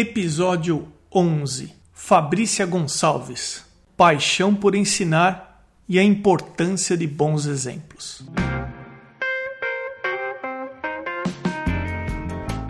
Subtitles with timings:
[0.00, 3.66] Episódio 11 Fabrícia Gonçalves
[3.98, 8.24] Paixão por ensinar e a importância de bons exemplos.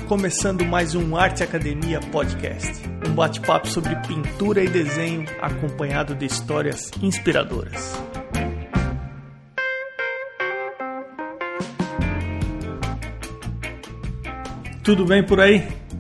[0.09, 6.91] Começando mais um Arte Academia Podcast, um bate-papo sobre pintura e desenho acompanhado de histórias
[7.01, 7.93] inspiradoras.
[14.83, 15.69] Tudo bem por aí?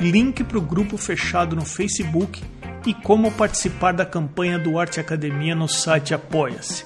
[0.00, 2.42] link para o grupo fechado no Facebook
[2.86, 6.84] e como participar da campanha do Arte Academia no site Apoia-se.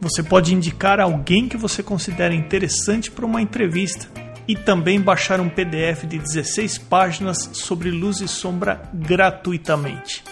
[0.00, 4.08] Você pode indicar alguém que você considera interessante para uma entrevista
[4.46, 10.22] e também baixar um PDF de 16 páginas sobre luz e sombra gratuitamente.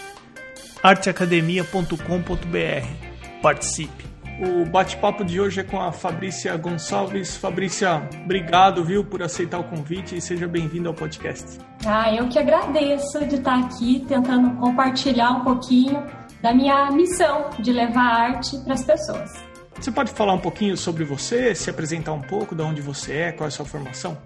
[0.83, 3.41] arteacademia.com.br.
[3.41, 4.12] Participe!
[4.39, 7.37] O bate-papo de hoje é com a Fabrícia Gonçalves.
[7.37, 11.59] Fabrícia, obrigado, viu, por aceitar o convite e seja bem-vindo ao podcast.
[11.85, 16.03] Ah, eu que agradeço de estar aqui tentando compartilhar um pouquinho
[16.41, 19.31] da minha missão de levar arte para as pessoas.
[19.79, 23.31] Você pode falar um pouquinho sobre você, se apresentar um pouco, de onde você é,
[23.31, 24.17] qual é a sua formação?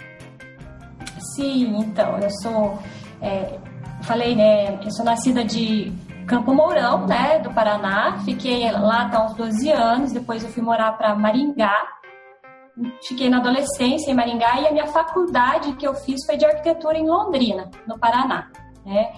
[1.36, 2.80] Sim, então, eu sou,
[3.22, 3.58] é,
[4.04, 5.92] falei, né, eu sou nascida de
[6.28, 8.20] Campo Mourão, né, do Paraná.
[8.26, 11.74] Fiquei lá até uns 12 anos, depois eu fui morar para Maringá.
[13.08, 16.98] Fiquei na adolescência em Maringá e a minha faculdade que eu fiz foi de arquitetura
[16.98, 18.52] em Londrina, no Paraná,
[18.86, 19.14] né?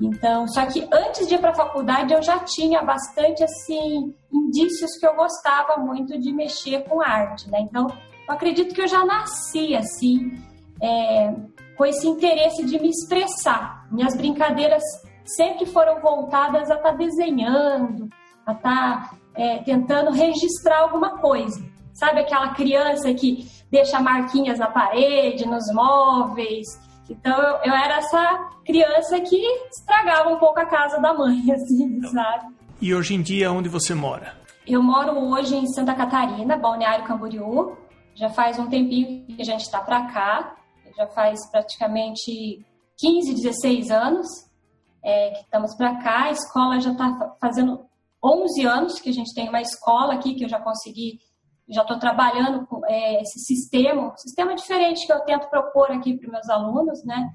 [0.00, 4.98] Então, só que antes de ir para a faculdade eu já tinha bastante assim indícios
[4.98, 7.60] que eu gostava muito de mexer com arte, né?
[7.60, 7.86] Então,
[8.26, 10.32] eu acredito que eu já nasci assim
[10.82, 11.32] é,
[11.76, 13.86] com esse interesse de me expressar.
[13.92, 14.82] Minhas brincadeiras
[15.24, 18.08] sempre foram voltadas a estar tá desenhando,
[18.46, 21.64] a estar tá, é, tentando registrar alguma coisa.
[21.92, 26.66] Sabe aquela criança que deixa marquinhas na parede, nos móveis?
[27.08, 29.36] Então eu, eu era essa criança que
[29.70, 32.54] estragava um pouco a casa da mãe, assim, sabe?
[32.80, 34.34] E hoje em dia, onde você mora?
[34.66, 37.76] Eu moro hoje em Santa Catarina, Balneário Camboriú.
[38.14, 40.56] Já faz um tempinho que a gente está para cá.
[40.96, 42.64] Já faz praticamente
[42.96, 44.26] 15, 16 anos
[45.04, 46.24] é, que estamos para cá.
[46.24, 47.86] A escola já está fazendo
[48.24, 51.20] 11 anos que a gente tem uma escola aqui que eu já consegui,
[51.68, 56.16] já estou trabalhando com é, esse sistema, um sistema diferente que eu tento propor aqui
[56.16, 57.30] para meus alunos, né?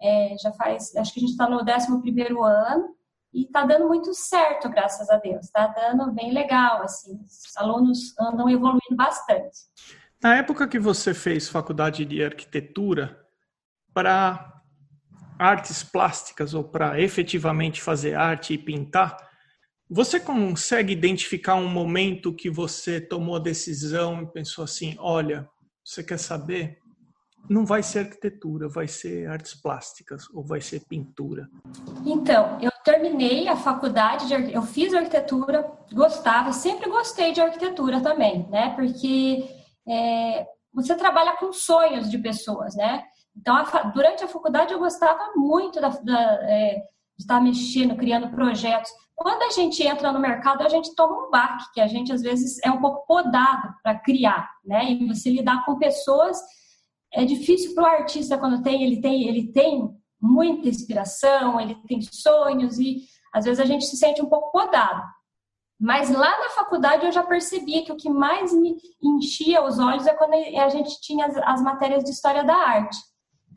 [0.00, 2.94] É, já faz, acho que a gente está no 11 primeiro ano
[3.34, 5.46] e está dando muito certo, graças a Deus.
[5.46, 7.20] Está dando bem legal, assim.
[7.24, 9.58] Os alunos andam evoluindo bastante.
[10.22, 13.18] Na época que você fez faculdade de arquitetura,
[13.92, 14.57] para
[15.38, 19.16] artes plásticas ou para efetivamente fazer arte e pintar,
[19.90, 25.48] você consegue identificar um momento que você tomou a decisão e pensou assim: olha,
[25.84, 26.78] você quer saber?
[27.48, 31.48] Não vai ser arquitetura, vai ser artes plásticas ou vai ser pintura?
[32.04, 38.46] Então, eu terminei a faculdade, de, eu fiz arquitetura, gostava, sempre gostei de arquitetura também,
[38.50, 38.74] né?
[38.76, 39.48] Porque
[39.88, 43.02] é, você trabalha com sonhos de pessoas, né?
[43.38, 43.62] Então, a,
[43.94, 46.74] durante a faculdade, eu gostava muito da, da, é,
[47.16, 48.90] de estar mexendo, criando projetos.
[49.14, 52.22] Quando a gente entra no mercado, a gente toma um baque, que a gente às
[52.22, 54.92] vezes é um pouco podado para criar, né?
[54.92, 56.40] E você lidar com pessoas
[57.12, 62.00] é difícil para o artista quando tem ele tem ele tem muita inspiração, ele tem
[62.02, 65.02] sonhos e às vezes a gente se sente um pouco podado.
[65.80, 70.06] Mas lá na faculdade eu já percebi que o que mais me enchia os olhos
[70.06, 72.96] é quando a gente tinha as, as matérias de história da arte.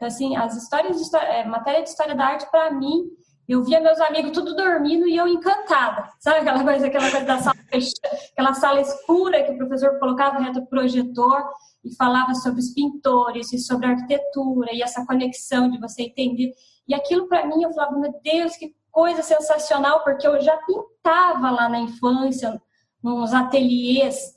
[0.01, 3.03] Então, assim, as histórias de história, é, matéria de história da arte, para mim,
[3.47, 6.09] eu via meus amigos tudo dormindo e eu encantada.
[6.19, 7.55] Sabe aquela coisa, aquela coisa da sala
[8.31, 11.43] aquela sala escura que o professor colocava reto projetor
[11.85, 16.51] e falava sobre os pintores e sobre a arquitetura e essa conexão de você entender.
[16.87, 21.51] E aquilo para mim, eu falava, meu Deus, que coisa sensacional, porque eu já pintava
[21.51, 22.59] lá na infância,
[23.03, 24.33] nos ateliês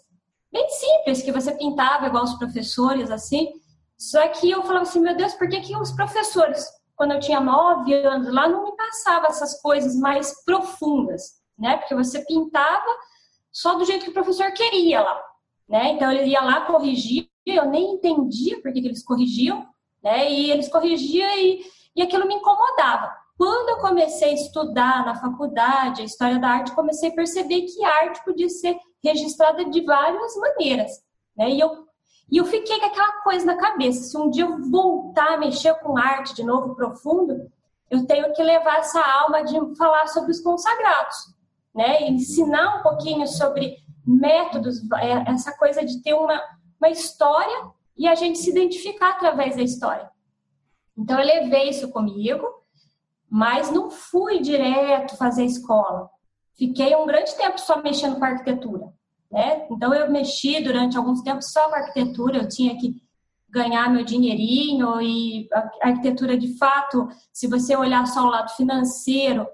[0.52, 3.63] bem simples, que você pintava igual os professores, assim.
[3.98, 7.40] Só que eu falava assim, meu Deus, por que, que os professores, quando eu tinha
[7.40, 11.76] nove anos lá, não me passavam essas coisas mais profundas, né?
[11.76, 12.86] Porque você pintava
[13.52, 15.22] só do jeito que o professor queria lá,
[15.68, 15.92] né?
[15.92, 19.66] Então ele ia lá corrigir, eu nem entendia por que, que eles corrigiam,
[20.02, 20.30] né?
[20.30, 21.64] E eles corrigiam e,
[21.96, 23.14] e aquilo me incomodava.
[23.36, 27.84] Quando eu comecei a estudar na faculdade a história da arte, comecei a perceber que
[27.84, 30.92] a arte podia ser registrada de várias maneiras.
[31.36, 31.50] Né?
[31.50, 31.83] E, eu,
[32.30, 35.74] e eu fiquei com aquela coisa na cabeça: se um dia eu voltar a mexer
[35.80, 37.50] com arte de novo profundo,
[37.90, 41.16] eu tenho que levar essa alma de falar sobre os consagrados,
[41.74, 42.08] né?
[42.08, 46.40] ensinar um pouquinho sobre métodos, é, essa coisa de ter uma,
[46.78, 50.10] uma história e a gente se identificar através da história.
[50.96, 52.46] Então eu levei isso comigo,
[53.28, 56.10] mas não fui direto fazer escola.
[56.56, 58.92] Fiquei um grande tempo só mexendo com arquitetura,
[59.34, 59.66] né?
[59.68, 63.02] Então eu mexi durante alguns tempos só com arquitetura, eu tinha que
[63.50, 69.46] ganhar meu dinheirinho e a arquitetura de fato, se você olhar só o lado financeiro,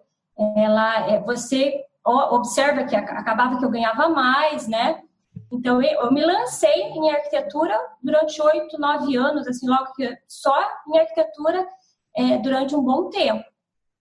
[0.54, 5.02] ela é, você observa que acabava que eu ganhava mais, né?
[5.50, 10.56] Então eu me lancei em arquitetura durante oito, nove anos, assim, logo que só
[10.88, 11.66] em arquitetura
[12.14, 13.44] é, durante um bom tempo.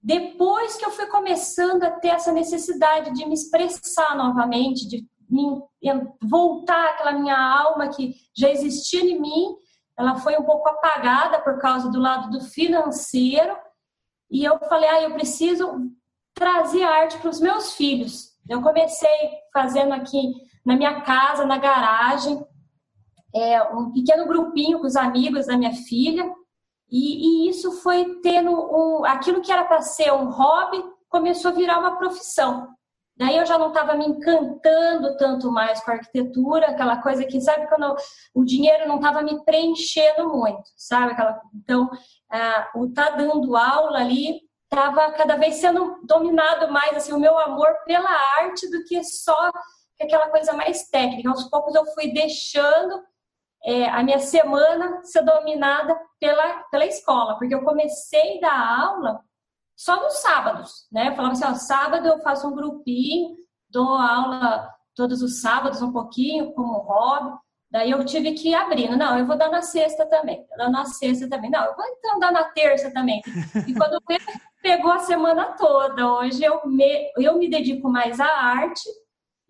[0.01, 5.05] Depois que eu fui começando a ter essa necessidade de me expressar novamente, de
[6.21, 9.55] voltar aquela minha alma que já existia em mim,
[9.97, 13.55] ela foi um pouco apagada por causa do lado do financeiro.
[14.31, 15.91] E eu falei, ah, eu preciso
[16.33, 18.29] trazer arte para os meus filhos.
[18.47, 20.33] Eu comecei fazendo aqui
[20.65, 22.43] na minha casa, na garagem,
[23.35, 26.33] é, um pequeno grupinho com os amigos da minha filha.
[26.89, 31.55] E, e isso foi tendo um, aquilo que era para ser um hobby começou a
[31.55, 32.67] virar uma profissão.
[33.19, 37.41] Daí eu já não estava me encantando tanto mais com a arquitetura, aquela coisa que,
[37.41, 37.93] sabe, quando
[38.33, 41.11] o dinheiro não estava me preenchendo muito, sabe?
[41.11, 41.89] Aquela, então,
[42.31, 47.37] ah, o tá dando aula ali estava cada vez sendo dominado mais, assim, o meu
[47.37, 48.09] amor pela
[48.41, 49.51] arte do que só
[50.01, 51.29] aquela coisa mais técnica.
[51.29, 53.03] Aos poucos eu fui deixando
[53.65, 59.28] é, a minha semana ser dominada pela, pela escola, porque eu comecei a dar aula
[59.79, 61.07] só nos sábados, né?
[61.07, 63.37] Eu falava assim, ó, sábado eu faço um grupinho,
[63.69, 67.37] dou aula todos os sábados um pouquinho, como hobby.
[67.71, 68.97] Daí eu tive que ir abrindo.
[68.97, 70.45] Não, eu vou dar na sexta também.
[70.57, 71.49] Dar na sexta também.
[71.49, 73.21] Não, eu vou então dar na terça também.
[73.65, 74.01] E quando
[74.61, 76.11] pegou a semana toda.
[76.11, 78.89] Hoje eu me, eu me dedico mais à arte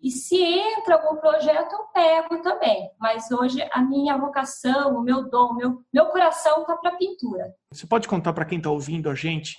[0.00, 2.88] e se entra algum projeto, eu pego também.
[3.00, 7.52] Mas hoje a minha vocação, o meu dom, meu, meu coração está para pintura.
[7.72, 9.58] Você pode contar para quem está ouvindo a gente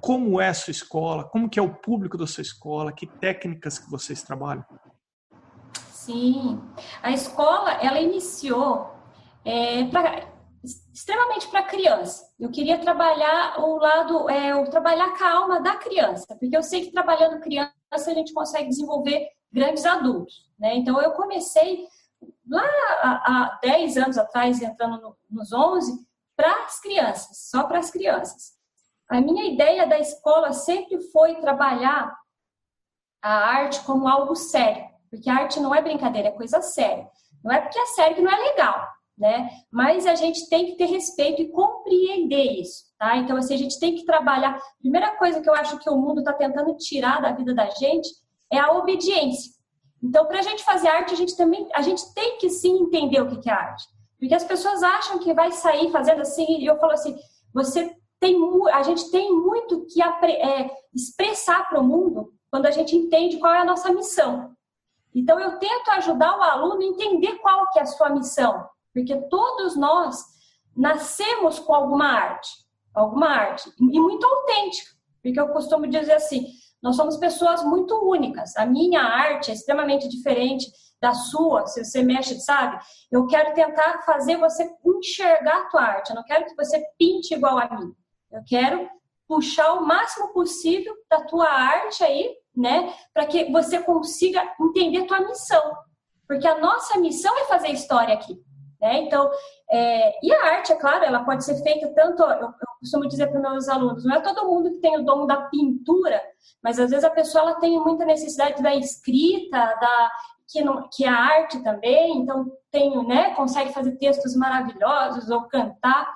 [0.00, 3.78] como é a sua escola, como que é o público da sua escola, que técnicas
[3.78, 4.64] que vocês trabalham?
[5.90, 6.62] Sim,
[7.02, 8.94] a escola ela iniciou
[9.44, 10.28] é, pra,
[10.92, 12.32] extremamente para criança.
[12.38, 16.62] Eu queria trabalhar o lado, é, o trabalhar com a alma da criança, porque eu
[16.62, 20.46] sei que trabalhando criança a gente consegue desenvolver grandes adultos.
[20.58, 20.76] Né?
[20.76, 21.86] Então, eu comecei
[22.48, 22.66] lá
[23.02, 26.06] há, 10 anos atrás, entrando no, nos 11,
[26.36, 28.55] para as crianças, só para as crianças.
[29.08, 32.12] A minha ideia da escola sempre foi trabalhar
[33.22, 37.08] a arte como algo sério, porque a arte não é brincadeira, é coisa séria.
[37.42, 38.86] Não é porque é sério que não é legal,
[39.16, 39.48] né?
[39.70, 43.16] Mas a gente tem que ter respeito e compreender isso, tá?
[43.16, 44.60] Então, assim, a gente tem que trabalhar.
[44.80, 48.08] Primeira coisa que eu acho que o mundo está tentando tirar da vida da gente
[48.52, 49.52] é a obediência.
[50.02, 53.20] Então, para a gente fazer arte, a gente também, a gente tem que sim entender
[53.20, 53.84] o que é arte,
[54.18, 56.58] porque as pessoas acham que vai sair fazendo assim.
[56.58, 57.16] E eu falo assim,
[57.52, 58.36] você tem,
[58.72, 63.52] a gente tem muito que é, expressar para o mundo quando a gente entende qual
[63.52, 64.54] é a nossa missão.
[65.14, 69.16] Então, eu tento ajudar o aluno a entender qual que é a sua missão, porque
[69.28, 70.22] todos nós
[70.76, 72.50] nascemos com alguma arte,
[72.94, 74.90] alguma arte, e muito autêntica,
[75.22, 76.46] porque eu costumo dizer assim,
[76.82, 78.56] nós somos pessoas muito únicas.
[78.56, 80.70] A minha arte é extremamente diferente
[81.00, 82.78] da sua, se você mexe, sabe?
[83.10, 86.10] Eu quero tentar fazer você enxergar a tua arte.
[86.10, 87.94] Eu não quero que você pinte igual a mim.
[88.30, 88.88] Eu quero
[89.28, 95.20] puxar o máximo possível da tua arte aí, né, para que você consiga entender tua
[95.20, 95.62] missão.
[96.26, 98.40] Porque a nossa missão é fazer história aqui.
[98.80, 99.02] Né?
[99.02, 99.30] Então,
[99.70, 103.28] é, e a arte, é claro, ela pode ser feita tanto, eu, eu costumo dizer
[103.28, 106.22] para meus alunos, não é todo mundo que tem o dom da pintura,
[106.62, 110.10] mas às vezes a pessoa ela tem muita necessidade da escrita, da
[110.48, 116.15] que, não, que a arte também, então tem, né, consegue fazer textos maravilhosos ou cantar.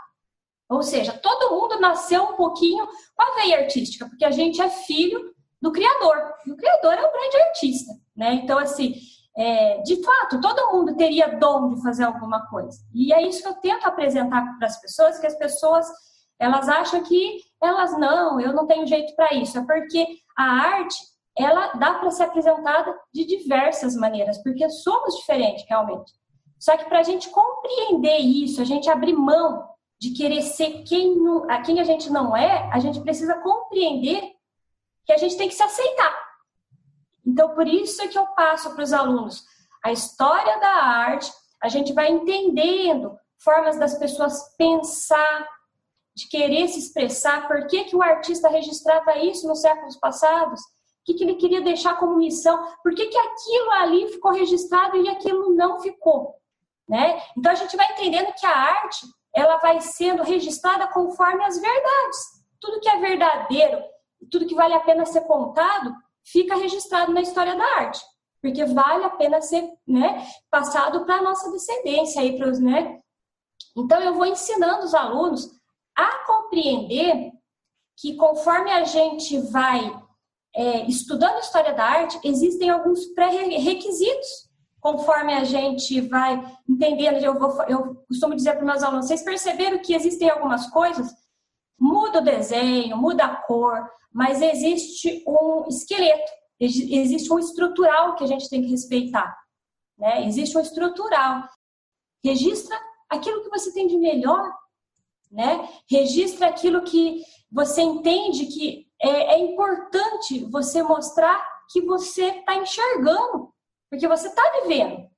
[0.71, 2.87] Ou seja, todo mundo nasceu um pouquinho
[3.17, 6.33] com a veia artística, porque a gente é filho do Criador.
[6.47, 8.35] E o Criador é um grande artista, né?
[8.35, 8.95] Então, assim,
[9.37, 12.79] é, de fato, todo mundo teria dom de fazer alguma coisa.
[12.95, 15.87] E é isso que eu tento apresentar para as pessoas, que as pessoas
[16.39, 19.59] elas acham que elas não, eu não tenho jeito para isso.
[19.59, 20.07] É porque
[20.39, 20.97] a arte
[21.37, 26.13] ela dá para ser apresentada de diversas maneiras, porque somos diferentes realmente.
[26.59, 29.70] Só que para a gente compreender isso, a gente abrir mão
[30.01, 31.17] de querer ser quem,
[31.49, 34.33] a quem a gente não é, a gente precisa compreender
[35.05, 36.31] que a gente tem que se aceitar.
[37.27, 39.45] Então, por isso é que eu passo para os alunos
[39.83, 45.49] a história da arte, a gente vai entendendo formas das pessoas pensar,
[46.15, 51.05] de querer se expressar, por que, que o artista registrava isso nos séculos passados, o
[51.05, 55.09] que, que ele queria deixar como missão, por que, que aquilo ali ficou registrado e
[55.09, 56.37] aquilo não ficou.
[56.87, 57.23] Né?
[57.37, 62.19] Então a gente vai entendendo que a arte ela vai sendo registrada conforme as verdades.
[62.61, 63.83] Tudo que é verdadeiro,
[64.31, 65.95] tudo que vale a pena ser contado,
[66.25, 68.01] fica registrado na história da arte,
[68.43, 73.01] porque vale a pena ser né, passado para a nossa descendência aí para os, né?
[73.77, 75.51] Então eu vou ensinando os alunos
[75.97, 77.33] a compreender
[77.97, 80.01] que conforme a gente vai
[80.55, 84.50] é, estudando história da arte, existem alguns pré-requisitos
[84.81, 89.79] conforme a gente vai entendendo, eu, vou, eu costumo dizer para meus alunos, vocês perceberam
[89.79, 91.13] que existem algumas coisas,
[91.79, 98.27] muda o desenho, muda a cor, mas existe um esqueleto, existe um estrutural que a
[98.27, 99.35] gente tem que respeitar,
[99.97, 100.27] né?
[100.27, 101.49] Existe um estrutural.
[102.23, 102.77] Registra
[103.09, 104.53] aquilo que você tem de melhor,
[105.31, 105.69] né?
[105.89, 113.53] Registra aquilo que você entende que é, é importante você mostrar que você está enxergando,
[113.91, 115.11] porque você está vivendo.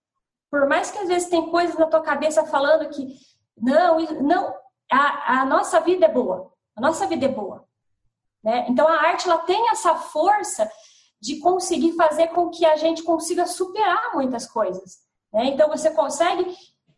[0.50, 3.16] Por mais que às vezes tem coisas na tua cabeça falando que
[3.56, 4.54] não, não,
[4.90, 6.52] a, a nossa vida é boa.
[6.74, 7.64] A nossa vida é boa.
[8.42, 8.66] Né?
[8.68, 10.70] Então a arte ela tem essa força
[11.20, 14.98] de conseguir fazer com que a gente consiga superar muitas coisas.
[15.32, 15.46] Né?
[15.46, 16.44] Então você consegue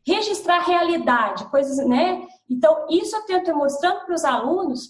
[0.07, 2.27] registrar realidade, coisas, né?
[2.49, 4.89] Então isso eu tento ir mostrando para os alunos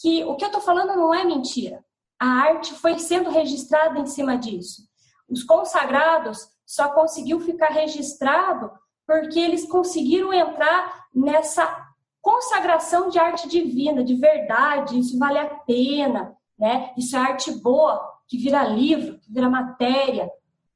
[0.00, 1.84] que o que eu estou falando não é mentira.
[2.18, 4.82] A arte foi sendo registrada em cima disso.
[5.32, 8.70] Os consagrados só conseguiu ficar registrado
[9.06, 11.86] porque eles conseguiram entrar nessa
[12.20, 16.92] consagração de arte divina, de verdade, isso vale a pena, né?
[16.96, 20.30] Isso é arte boa, que vira livro, que vira matéria,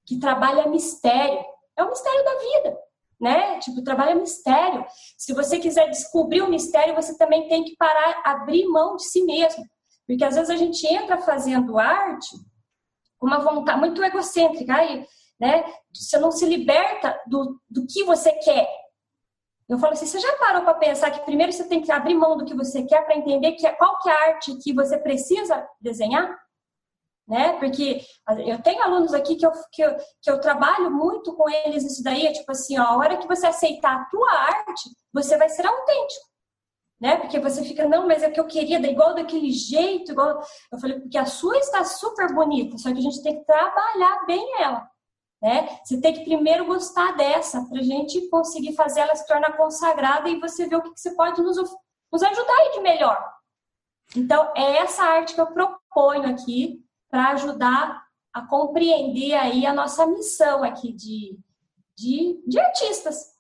[0.05, 1.39] que trabalha mistério.
[1.77, 2.79] É o mistério da vida,
[3.21, 3.59] né?
[3.61, 4.85] Tipo, trabalha mistério.
[5.19, 9.23] Se você quiser descobrir o mistério, você também tem que parar, abrir mão de si
[9.23, 9.65] mesmo.
[10.07, 12.37] Porque às vezes a gente entra fazendo arte
[13.21, 15.07] uma vontade muito egocêntrica, aí,
[15.39, 15.65] né?
[15.95, 18.69] Você não se liberta do, do que você quer.
[19.69, 22.37] Eu falo assim, você já parou para pensar que primeiro você tem que abrir mão
[22.37, 24.97] do que você quer para entender que, é, qual que é a arte que você
[24.97, 26.39] precisa desenhar?
[27.27, 27.55] Né?
[27.59, 28.01] Porque
[28.47, 32.03] eu tenho alunos aqui que eu, que eu, que eu trabalho muito com eles isso
[32.05, 35.49] daí, é tipo assim, ó, a hora que você aceitar a tua arte, você vai
[35.49, 36.36] ser autêntico
[37.01, 37.17] né?
[37.17, 40.41] Porque você fica, não, mas é que eu queria, igual daquele jeito, igual.
[40.73, 44.25] Eu falei, porque a sua está super bonita, só que a gente tem que trabalhar
[44.27, 44.89] bem ela,
[45.43, 45.79] né?
[45.85, 50.29] Você tem que primeiro gostar dessa, para a gente conseguir fazer ela se tornar consagrada
[50.29, 53.37] e você ver o que, que você pode nos, nos ajudar aí de melhor.
[54.15, 60.07] Então, é essa arte que eu proponho aqui para ajudar a compreender aí a nossa
[60.07, 61.39] missão aqui de,
[61.97, 63.36] de, de artistas,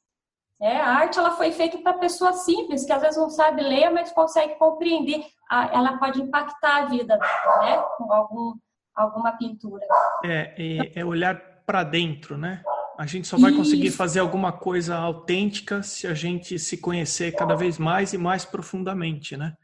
[0.61, 3.91] é, a arte ela foi feita para pessoas simples, que às vezes não sabe ler,
[3.91, 5.25] mas consegue compreender.
[5.51, 7.83] Ela pode impactar a vida, né?
[7.99, 8.55] Com algum,
[8.95, 9.85] alguma pintura.
[10.25, 12.63] É, é, é olhar para dentro, né?
[12.99, 13.61] A gente só vai Isso.
[13.61, 18.47] conseguir fazer alguma coisa autêntica se a gente se conhecer cada vez mais e mais
[18.47, 19.55] profundamente, né?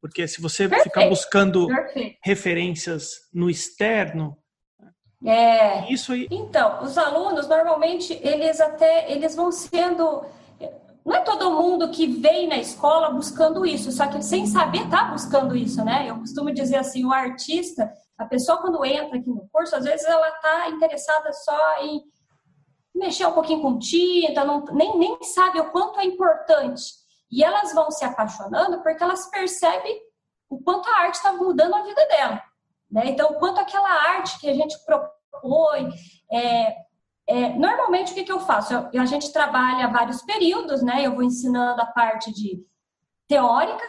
[0.00, 0.84] Porque se você Perfeito.
[0.84, 2.18] ficar buscando Perfeito.
[2.24, 4.36] referências no externo,
[5.24, 5.92] é.
[5.92, 6.26] Isso aí.
[6.30, 10.24] Então, os alunos normalmente eles até eles vão sendo
[11.04, 15.04] não é todo mundo que vem na escola buscando isso, só que sem saber tá
[15.04, 16.08] buscando isso, né?
[16.08, 20.06] Eu costumo dizer assim, o artista, a pessoa quando entra aqui no curso, às vezes
[20.06, 22.02] ela tá interessada só em
[22.94, 26.82] mexer um pouquinho com tinta, não, nem, nem sabe o quanto é importante.
[27.30, 30.00] E elas vão se apaixonando porque elas percebem
[30.48, 32.42] o quanto a arte está mudando a vida dela.
[32.90, 33.02] Né?
[33.06, 35.90] Então, o quanto aquela arte que a gente propõe,
[36.30, 36.74] é,
[37.30, 38.74] é, normalmente, o que, que eu faço?
[38.92, 41.06] Eu, a gente trabalha vários períodos, né?
[41.06, 42.60] Eu vou ensinando a parte de
[43.28, 43.84] teórica,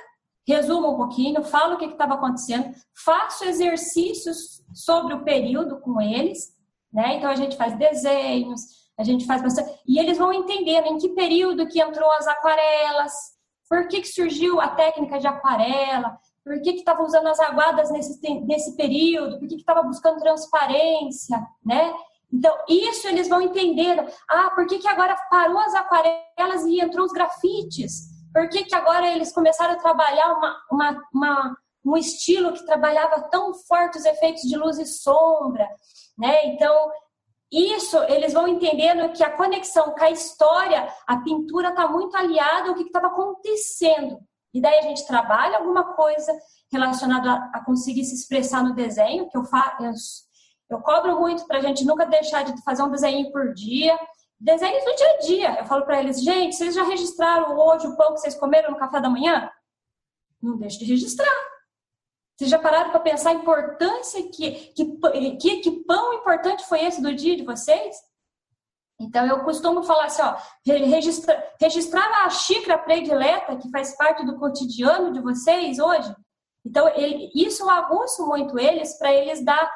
[0.48, 2.72] resumo um pouquinho, falo o que estava acontecendo,
[3.04, 6.56] faço exercícios sobre o período com eles,
[6.94, 7.16] né?
[7.16, 8.62] Então, a gente faz desenhos,
[8.96, 9.74] a gente faz bastante...
[9.88, 13.12] E eles vão entendendo em que período que entrou as aquarelas,
[13.68, 18.22] por que, que surgiu a técnica de aquarela, por que estava usando as aguadas nesse,
[18.42, 21.92] nesse período, por que estava buscando transparência, né?
[22.32, 24.06] Então, isso eles vão entender.
[24.30, 28.10] Ah, por que, que agora parou as aquarelas e entrou os grafites?
[28.34, 33.22] Por que, que agora eles começaram a trabalhar uma, uma, uma, um estilo que trabalhava
[33.30, 35.68] tão forte os efeitos de luz e sombra?
[36.18, 36.46] Né?
[36.46, 36.92] Então,
[37.52, 42.70] isso eles vão entendendo que a conexão com a história, a pintura está muito aliada
[42.70, 44.18] ao que estava acontecendo.
[44.54, 46.32] E daí a gente trabalha alguma coisa
[46.72, 50.30] relacionada a, conseguir se expressar no desenho, que eu faço.
[50.72, 54.00] Eu cobro muito para a gente nunca deixar de fazer um desenho por dia.
[54.40, 55.60] Desenhos do dia a dia.
[55.60, 58.78] Eu falo para eles, gente, vocês já registraram hoje o pão que vocês comeram no
[58.78, 59.52] café da manhã?
[60.42, 61.30] Não deixe de registrar.
[62.38, 64.98] Vocês já pararam para pensar a importância que, que,
[65.38, 67.96] que, que pão importante foi esse do dia de vocês?
[69.00, 70.36] Então, eu costumo falar assim, ó,
[70.66, 76.16] registra, registrar a xícara predileta que faz parte do cotidiano de vocês hoje.
[76.66, 79.70] Então, ele, isso eu aguço muito eles para eles dar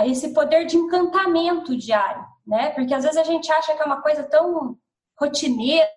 [0.00, 2.70] esse poder de encantamento diário, né?
[2.70, 4.76] Porque às vezes a gente acha que é uma coisa tão
[5.18, 5.88] rotineira,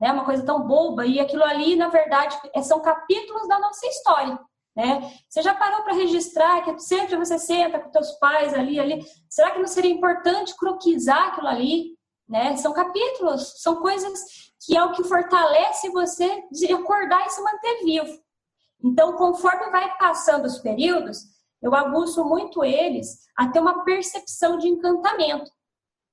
[0.00, 0.12] né?
[0.12, 4.38] Uma coisa tão boba e aquilo ali, na verdade, são capítulos da nossa história.
[4.76, 5.08] Né?
[5.28, 9.04] Você já parou para registrar que sempre você senta com seus pais ali, ali?
[9.28, 11.96] Será que não seria importante croquisar aquilo ali?
[12.28, 12.56] Né?
[12.56, 14.20] São capítulos, são coisas
[14.64, 18.18] que é o que fortalece você de acordar e se manter vivo.
[18.82, 21.18] Então, conforme vai passando os períodos,
[21.64, 25.50] eu aguço muito eles a ter uma percepção de encantamento.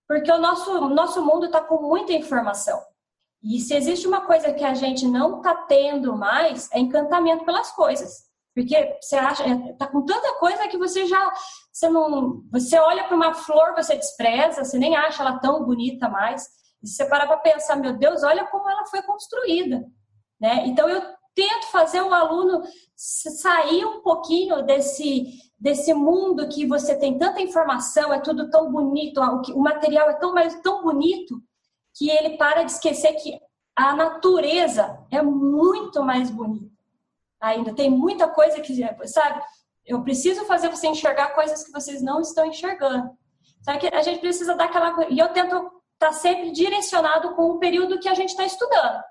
[0.08, 2.82] Porque o nosso, nosso mundo está com muita informação.
[3.44, 7.70] E se existe uma coisa que a gente não está tendo mais, é encantamento pelas
[7.72, 8.30] coisas.
[8.56, 11.34] Porque você acha, é, tá com tanta coisa que você já
[11.72, 16.08] você não, você olha para uma flor, você despreza, você nem acha ela tão bonita
[16.08, 16.48] mais.
[16.82, 19.86] E você para para pensar, meu Deus, olha como ela foi construída,
[20.40, 20.66] né?
[20.66, 21.02] Então eu
[21.36, 22.64] tento fazer o aluno
[22.96, 29.22] sair um pouquinho desse desse mundo que você tem tanta informação, é tudo tão bonito,
[29.22, 30.34] o, material é tão
[30.64, 31.40] tão bonito
[31.96, 33.40] que ele para de esquecer que
[33.76, 36.72] a natureza é muito mais bonita
[37.42, 37.74] ainda.
[37.74, 38.74] Tem muita coisa que,
[39.08, 39.42] sabe?
[39.86, 43.12] Eu preciso fazer você enxergar coisas que vocês não estão enxergando.
[43.62, 45.10] Sabe que a gente precisa dar aquela.
[45.10, 49.02] E eu tento estar tá sempre direcionado com o período que a gente está estudando.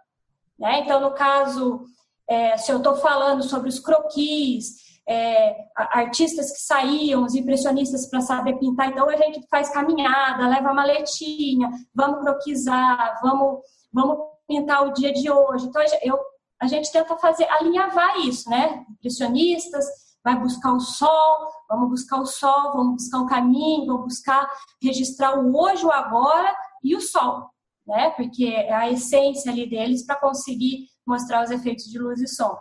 [0.58, 0.80] Né?
[0.80, 1.84] Então, no caso,
[2.30, 4.76] é, se eu estou falando sobre os croquis,
[5.08, 10.72] é, artistas que saíam, os impressionistas para saber pintar, então a gente faz caminhada, leva
[10.72, 13.60] maletinha, vamos croquisar, vamos,
[13.92, 15.66] vamos pintar o dia de hoje.
[15.66, 16.18] Então, eu
[16.60, 18.84] a gente tenta fazer, alinhavar isso, né?
[18.90, 19.86] Impressionistas,
[20.22, 24.46] vai buscar o sol, vamos buscar o sol, vamos buscar o caminho, vamos buscar
[24.82, 27.48] registrar o hoje, o agora e o sol,
[27.90, 28.10] né?
[28.10, 32.56] Porque é a essência ali deles para conseguir mostrar os efeitos de luz e som.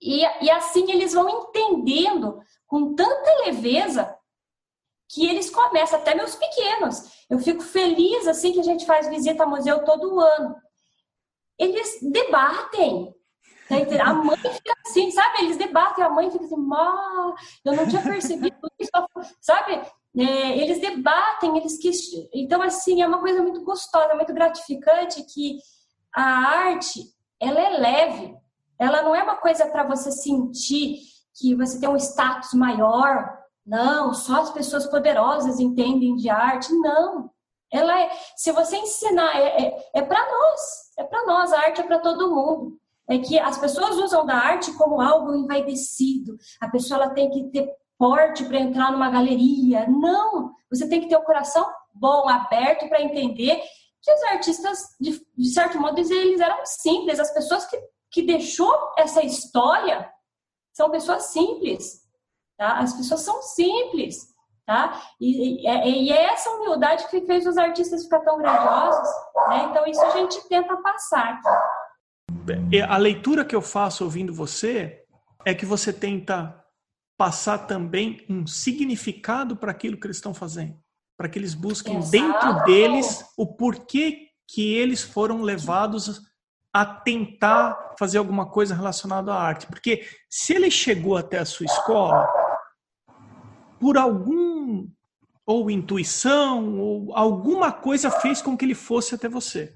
[0.00, 4.16] E, e assim eles vão entendendo com tanta leveza
[5.08, 7.26] que eles começam, até meus pequenos.
[7.28, 10.56] Eu fico feliz assim que a gente faz visita ao museu todo ano
[11.60, 13.14] eles debatem.
[13.68, 15.42] Tá a mãe fica assim, sabe?
[15.42, 16.56] Eles debatem, a mãe fica assim,
[17.64, 18.90] eu não tinha percebido isso,
[19.40, 19.80] sabe?
[20.16, 22.28] É, eles debatem, eles questionam.
[22.34, 25.58] Então, assim, é uma coisa muito gostosa, muito gratificante que
[26.14, 27.00] a arte,
[27.38, 28.36] ela é leve.
[28.78, 30.98] Ela não é uma coisa para você sentir
[31.34, 33.38] que você tem um status maior.
[33.64, 36.72] Não, só as pessoas poderosas entendem de arte.
[36.74, 37.30] Não.
[37.72, 40.60] Ela é, se você ensinar, é, é, é para nós,
[40.98, 42.76] é para nós, a arte é para todo mundo.
[43.08, 46.36] É que as pessoas usam da arte como algo envaidecido.
[46.60, 47.68] A pessoa ela tem que ter
[48.00, 49.86] porte para entrar numa galeria.
[49.86, 50.54] Não!
[50.70, 53.60] Você tem que ter o coração bom, aberto para entender
[54.00, 57.20] que os artistas, de, de, certo modo, eles eram simples.
[57.20, 57.78] As pessoas que,
[58.10, 60.10] que deixou essa história
[60.72, 62.00] são pessoas simples.
[62.56, 62.78] Tá?
[62.78, 64.30] As pessoas são simples.
[64.64, 65.02] Tá?
[65.20, 69.08] E, e, e, é essa humildade que fez os artistas ficar tão grandiosos,
[69.48, 69.64] né?
[69.68, 71.40] Então isso a gente tenta passar.
[72.88, 75.04] A leitura que eu faço ouvindo você
[75.44, 76.59] é que você tenta
[77.20, 80.74] passar também um significado para aquilo que eles estão fazendo,
[81.18, 82.10] para que eles busquem Exato.
[82.10, 86.22] dentro deles o porquê que eles foram levados
[86.72, 89.66] a tentar fazer alguma coisa relacionada à arte.
[89.66, 92.26] Porque se ele chegou até a sua escola,
[93.78, 94.88] por algum
[95.44, 99.74] ou intuição ou alguma coisa fez com que ele fosse até você.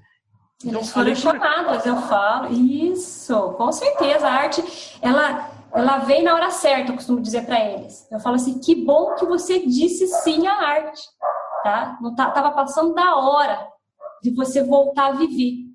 [0.63, 2.51] Então, Eles foram chamados, eu falo.
[2.51, 4.27] Isso, com certeza.
[4.27, 8.07] A arte, ela, ela vem na hora certa, eu costumo dizer para eles.
[8.11, 11.01] Eu falo assim, que bom que você disse sim à arte.
[11.63, 11.97] Tá?
[12.01, 13.67] Não tá, tava passando da hora
[14.21, 15.65] de você voltar a viver.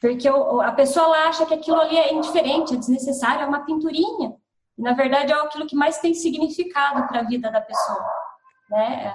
[0.00, 4.36] Porque a pessoa acha que aquilo ali é indiferente, é desnecessário, é uma pinturinha
[4.78, 8.06] na verdade, é aquilo que mais tem significado para a vida da pessoa,
[8.70, 9.14] né?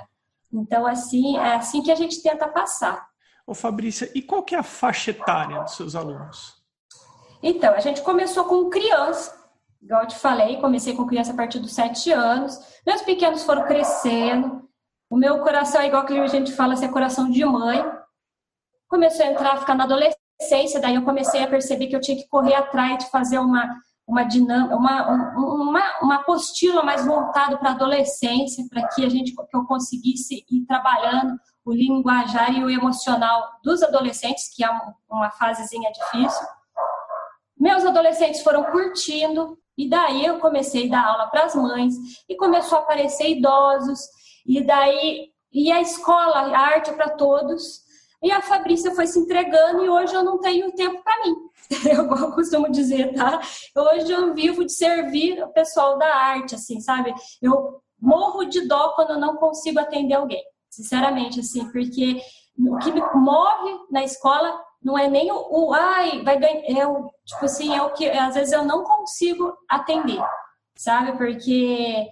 [0.51, 3.07] Então, assim, é assim que a gente tenta passar.
[3.47, 6.61] Ô Fabrícia, e qual que é a faixa etária dos seus alunos?
[7.41, 9.42] Então, a gente começou com criança,
[9.83, 12.57] igual eu te falei, comecei com criança a partir dos sete anos.
[12.85, 14.67] Meus pequenos foram crescendo,
[15.09, 17.83] o meu coração é igual que a gente fala, assim, é coração de mãe.
[18.87, 22.27] Começou a entrar, ficar na adolescência, daí eu comecei a perceber que eu tinha que
[22.27, 27.73] correr atrás de fazer uma uma dinâmica, uma, uma, uma apostila mais voltada para a
[27.73, 33.49] adolescência, para que a gente que eu conseguisse ir trabalhando o linguajar e o emocional
[33.63, 34.69] dos adolescentes, que é
[35.09, 36.45] uma fasezinha difícil.
[37.57, 41.95] Meus adolescentes foram curtindo, e daí eu comecei a dar aula para as mães,
[42.27, 43.99] e começou a aparecer idosos,
[44.45, 47.83] e daí e a escola, a arte é para todos.
[48.23, 51.35] E a Fabrícia foi se entregando e hoje eu não tenho tempo para mim.
[51.85, 53.39] Eu costumo dizer, tá?
[53.75, 57.13] Hoje eu vivo de servir o pessoal da arte, assim, sabe?
[57.41, 62.21] Eu morro de dó quando não consigo atender alguém, sinceramente, assim, porque
[62.59, 66.85] o que me move na escola não é nem o, o ai, vai ganhar, é
[66.85, 70.21] o, tipo assim, é o que às vezes eu não consigo atender,
[70.75, 71.13] sabe?
[71.13, 72.09] Porque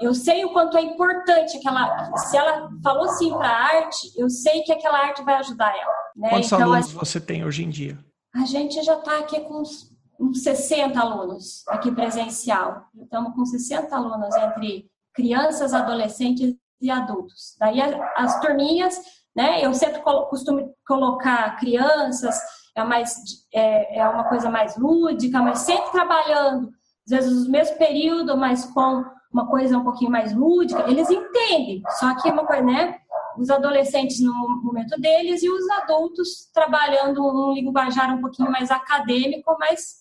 [0.00, 2.16] eu sei o quanto é importante aquela.
[2.16, 5.94] Se ela falou sim para a arte, eu sei que aquela arte vai ajudar ela.
[6.16, 6.30] Né?
[6.30, 7.98] Quantos então, alunos a, você tem hoje em dia?
[8.34, 12.86] A gente já está aqui com uns, uns 60 alunos aqui presencial.
[13.00, 17.56] Estamos com 60 alunos entre crianças, adolescentes e adultos.
[17.58, 17.80] Daí
[18.16, 19.00] as turminhas,
[19.38, 19.64] né?
[19.64, 22.36] Eu sempre costumo colocar crianças,
[22.74, 23.14] é, mais,
[23.54, 26.72] é, é uma coisa mais lúdica, mas sempre trabalhando,
[27.06, 31.84] às vezes no mesmo período, mas com uma coisa um pouquinho mais lúdica, eles entendem.
[32.00, 32.98] Só que é uma coisa, né?
[33.38, 39.56] Os adolescentes no momento deles e os adultos trabalhando um linguajar um pouquinho mais acadêmico,
[39.60, 39.98] mas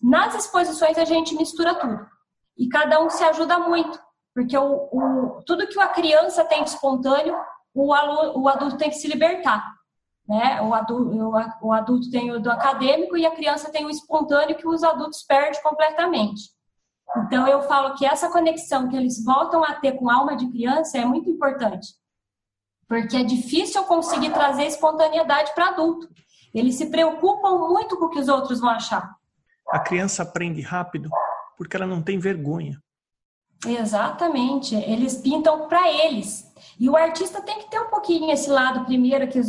[0.00, 1.98] nas exposições a gente mistura tudo.
[2.56, 3.98] E cada um se ajuda muito,
[4.32, 7.34] porque o, o tudo que a criança tem de espontâneo,
[7.86, 9.64] o, aluno, o adulto tem que se libertar.
[10.26, 10.60] Né?
[10.60, 14.66] O, adulto, o, adulto tem o do acadêmico e a criança tem o espontâneo que
[14.66, 16.50] os adultos perdem completamente.
[17.16, 20.50] Então, eu falo que essa conexão que eles voltam a ter com a alma de
[20.50, 21.88] criança é muito importante.
[22.86, 26.08] Porque é difícil conseguir trazer espontaneidade para adulto.
[26.52, 29.14] Eles se preocupam muito com o que os outros vão achar.
[29.70, 31.08] A criança aprende rápido
[31.56, 32.80] porque ela não tem vergonha.
[33.66, 34.74] Exatamente.
[34.74, 36.48] Eles pintam para eles.
[36.78, 39.40] E o artista tem que ter um pouquinho esse lado primeiro que,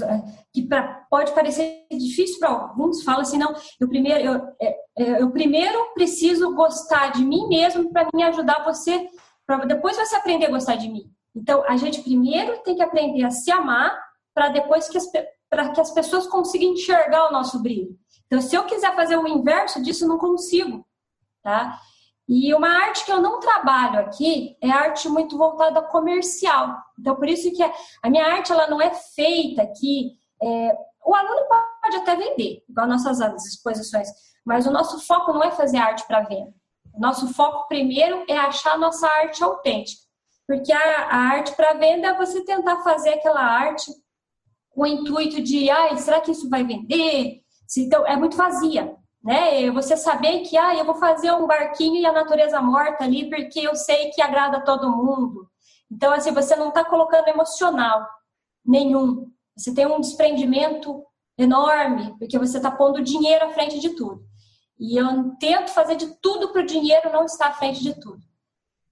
[0.52, 3.04] que pra, pode parecer difícil para alguns.
[3.04, 7.92] Fala assim, não, eu primeiro, eu, é, é, eu primeiro preciso gostar de mim mesmo
[7.92, 9.08] para me ajudar você,
[9.46, 11.12] para depois você aprender a gostar de mim.
[11.36, 13.96] Então, a gente primeiro tem que aprender a se amar
[14.34, 15.08] para depois que as,
[15.50, 17.96] para que as pessoas consigam enxergar o nosso brilho.
[18.26, 20.84] Então, se eu quiser fazer o inverso disso, não consigo,
[21.44, 21.80] tá?
[22.30, 26.78] E uma arte que eu não trabalho aqui é arte muito voltada comercial.
[27.00, 30.12] Então, por isso que a minha arte ela não é feita aqui.
[30.40, 31.48] É, o aluno
[31.82, 34.08] pode até vender, igual nossas exposições,
[34.46, 36.54] mas o nosso foco não é fazer arte para venda.
[36.94, 40.04] O nosso foco primeiro é achar a nossa arte autêntica.
[40.46, 43.92] Porque a, a arte para venda é você tentar fazer aquela arte
[44.70, 47.42] com o intuito de, ai, será que isso vai vender?
[47.76, 49.70] Então, é muito vazia né?
[49.72, 53.60] Você saber que ah, eu vou fazer um barquinho e a natureza morta ali porque
[53.60, 55.50] eu sei que agrada todo mundo.
[55.92, 58.08] Então, assim, você não está colocando emocional
[58.66, 59.32] nenhum.
[59.58, 61.04] Você tem um desprendimento
[61.38, 64.24] enorme porque você está pondo dinheiro à frente de tudo.
[64.80, 68.22] E eu tento fazer de tudo para o dinheiro não estar à frente de tudo.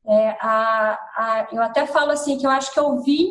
[0.06, 3.30] É, a, a, eu até falo assim que eu acho que eu vi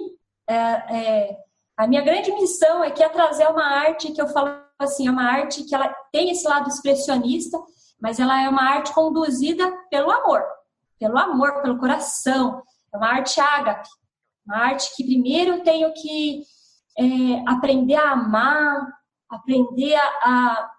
[0.49, 1.37] é, é,
[1.77, 5.11] a minha grande missão é que é trazer uma arte que eu falo assim, é
[5.11, 7.59] uma arte que ela tem esse lado expressionista,
[8.01, 10.43] mas ela é uma arte conduzida pelo amor,
[10.99, 12.63] pelo amor, pelo coração.
[12.93, 13.89] É uma arte ágape,
[14.47, 16.43] uma arte que primeiro eu tenho que
[16.99, 17.05] é,
[17.47, 18.87] aprender a amar,
[19.29, 20.71] aprender a,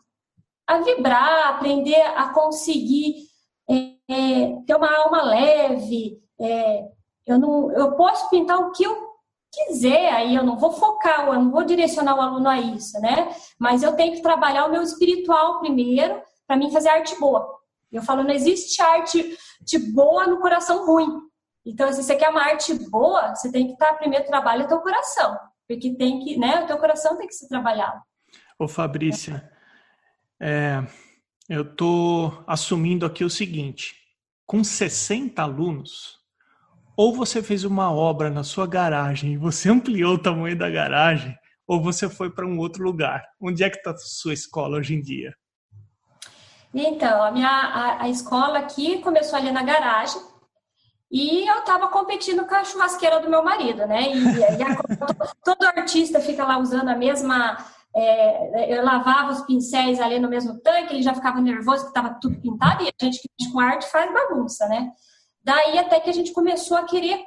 [0.68, 3.28] a, vibrar, aprender a conseguir
[3.70, 3.76] é,
[4.10, 6.22] é, ter uma alma leve.
[6.40, 6.88] É,
[7.26, 9.07] eu, não, eu posso pintar o que eu
[9.66, 13.36] quiser, aí eu não vou focar, eu não vou direcionar o aluno a isso, né?
[13.58, 17.58] Mas eu tenho que trabalhar o meu espiritual primeiro para mim fazer arte boa.
[17.92, 21.22] Eu falo, não existe arte de boa no coração ruim.
[21.66, 24.80] Então, se você quer uma arte boa, você tem que estar primeiro trabalho o teu
[24.80, 26.64] coração, porque tem que, né?
[26.64, 28.02] O teu coração tem que ser trabalhado.
[28.60, 29.52] Ô, Fabrícia,
[30.40, 30.82] é,
[31.50, 33.96] eu tô assumindo aqui o seguinte:
[34.46, 36.17] com 60 alunos,
[36.98, 41.38] ou você fez uma obra na sua garagem e você ampliou o tamanho da garagem,
[41.68, 43.24] ou você foi para um outro lugar.
[43.40, 45.36] Onde é que está a sua escola hoje em dia?
[46.74, 50.22] Então, a minha a, a escola aqui começou ali na garagem
[51.12, 54.12] e eu estava competindo com a churrasqueira do meu marido, né?
[54.12, 54.76] E, e a,
[55.44, 57.58] todo artista fica lá usando a mesma.
[57.96, 62.18] É, eu lavava os pincéis ali no mesmo tanque, ele já ficava nervoso que estava
[62.22, 64.92] tudo pintado e a gente que com arte faz bagunça, né?
[65.48, 67.24] Daí até que a gente começou a querer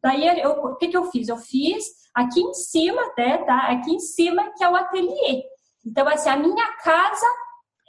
[0.00, 1.26] daí eu, o que, que eu fiz?
[1.26, 3.72] Eu fiz aqui em cima, até, tá?
[3.72, 5.42] Aqui em cima, que é o ateliê.
[5.84, 7.26] Então, assim, a minha casa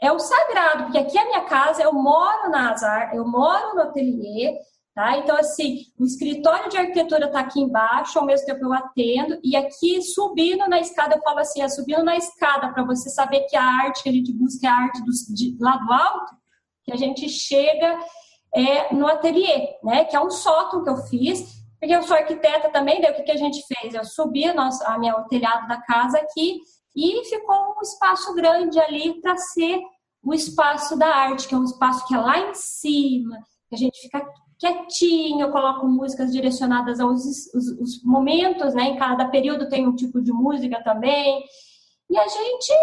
[0.02, 3.76] é o sagrado, porque aqui é a minha casa, eu moro na Azar, eu moro
[3.76, 4.58] no ateliê,
[4.96, 5.18] tá?
[5.18, 9.56] Então, assim, o escritório de arquitetura está aqui embaixo, ao mesmo tempo eu atendo, e
[9.56, 13.56] aqui subindo na escada, eu falo assim, é subindo na escada, para você saber que
[13.56, 16.34] a arte que a gente busca é a arte do, de, lá do alto,
[16.84, 18.00] que a gente chega
[18.54, 20.06] é, no ateliê, né?
[20.06, 23.24] Que é um sótão que eu fiz, porque eu sou arquiteta também, daí o que,
[23.24, 23.94] que a gente fez?
[23.94, 26.60] Eu subi nosso, a minha, o telhado da casa aqui
[26.96, 29.80] e ficou um espaço grande ali para ser
[30.22, 33.38] o espaço da arte, que é um espaço que é lá em cima,
[33.70, 34.26] que a gente fica
[34.60, 38.84] quietinho, eu coloco músicas direcionadas aos os, os momentos, né?
[38.84, 41.42] Em cada período tem um tipo de música também.
[42.10, 42.74] E a gente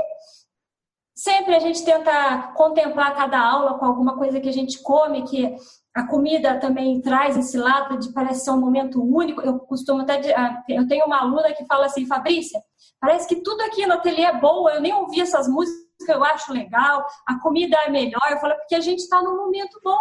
[1.16, 5.56] sempre a gente tenta contemplar cada aula com alguma coisa que a gente come, que
[5.94, 9.40] a comida também traz esse lado de parece ser um momento único.
[9.40, 10.34] Eu costumo até.
[10.34, 12.62] Ah, eu tenho uma aluna que fala assim, Fabrícia,
[13.00, 16.52] parece que tudo aqui no ateliê é bom, eu nem ouvi essas músicas, eu acho
[16.52, 18.22] legal, a comida é melhor.
[18.30, 19.98] Eu falo, porque a gente está num momento bom,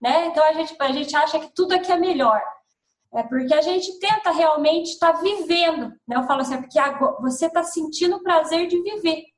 [0.00, 0.26] né?
[0.26, 2.40] Então a gente, a gente acha que tudo aqui é melhor.
[3.14, 6.16] É porque a gente tenta realmente estar tá vivendo, né?
[6.16, 6.78] Eu falo assim, é porque
[7.20, 9.31] você está sentindo o prazer de viver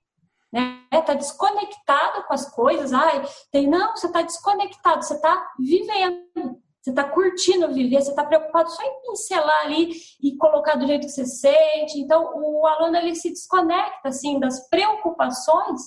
[0.55, 0.79] né?
[1.05, 2.93] Tá desconectado com as coisas.
[2.93, 6.63] Ai, tem não, você está desconectado, você está vivendo.
[6.81, 11.07] Você está curtindo viver, você está preocupado só em pincelar ali e colocar do jeito
[11.07, 11.99] que você sente.
[11.99, 15.81] Então, o aluno ele se desconecta assim das preocupações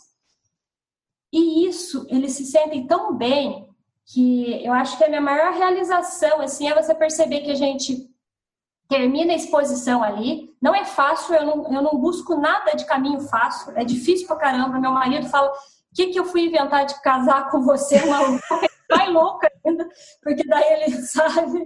[1.31, 3.69] e isso eles se sentem tão bem
[4.11, 8.09] que eu acho que a minha maior realização assim é você perceber que a gente
[8.87, 10.55] termina a exposição ali.
[10.61, 14.35] Não é fácil, eu não, eu não busco nada de caminho fácil, é difícil pra
[14.35, 14.79] caramba.
[14.79, 18.01] Meu marido fala: o que, que eu fui inventar de casar com você?
[18.03, 18.39] Uma
[18.89, 19.87] vai louca ainda,
[20.23, 21.65] porque daí ele sabe.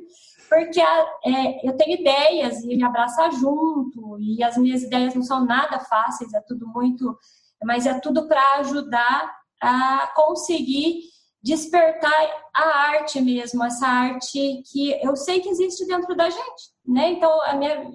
[0.50, 5.24] Porque a, é, eu tenho ideias e ele abraça junto, e as minhas ideias não
[5.24, 7.18] são nada fáceis, é tudo muito.
[7.64, 11.04] Mas é tudo para ajudar a conseguir
[11.44, 12.14] despertar
[12.54, 17.12] a arte mesmo, essa arte que eu sei que existe dentro da gente, né?
[17.12, 17.90] Então, a minha,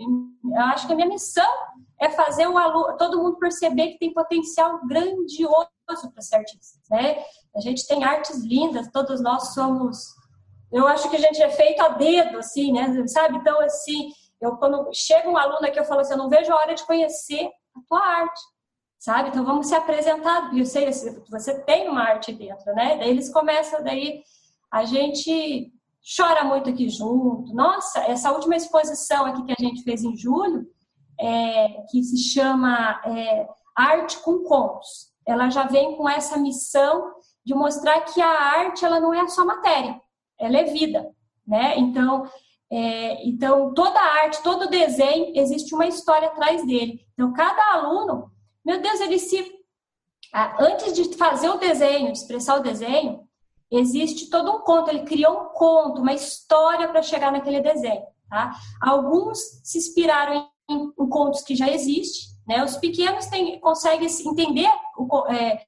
[0.45, 1.49] eu acho que a minha missão
[2.01, 7.23] é fazer o aluno, todo mundo perceber que tem potencial grandioso para ser artista, né?
[7.55, 9.99] A gente tem artes lindas, todos nós somos.
[10.73, 13.07] Eu acho que a gente é feito a dedo, assim, né?
[13.07, 13.39] Sabe?
[13.39, 16.57] Então, assim, eu quando chega um aluno aqui, eu falo assim, eu não vejo a
[16.57, 18.41] hora de conhecer a tua arte
[19.07, 19.29] sabe?
[19.29, 20.90] Então vamos se apresentar, eu sei,
[21.31, 22.97] você tem uma arte dentro, né?
[22.97, 24.25] Daí eles começam, daí
[24.69, 25.73] a gente
[26.16, 27.55] chora muito aqui junto.
[27.55, 30.66] Nossa, essa última exposição aqui que a gente fez em julho,
[31.21, 37.14] é, que se chama é, Arte com Contos, ela já vem com essa missão
[37.45, 40.01] de mostrar que a arte ela não é só matéria,
[40.37, 41.09] ela é vida,
[41.47, 41.79] né?
[41.79, 42.29] Então
[42.69, 47.07] é, então toda arte, todo desenho existe uma história atrás dele.
[47.14, 48.35] Então cada aluno
[48.67, 49.55] meu Deus, ele se.
[50.59, 53.21] Antes de fazer o desenho, de expressar o desenho,
[53.71, 54.91] existe todo um conto.
[54.91, 58.03] Ele criou um conto, uma história para chegar naquele desenho.
[58.29, 58.53] Tá?
[58.83, 62.29] Alguns se inspiraram em, em contos que já existem.
[62.47, 62.65] Né?
[62.65, 63.29] Os pequenos
[63.61, 65.65] conseguem entender o, é,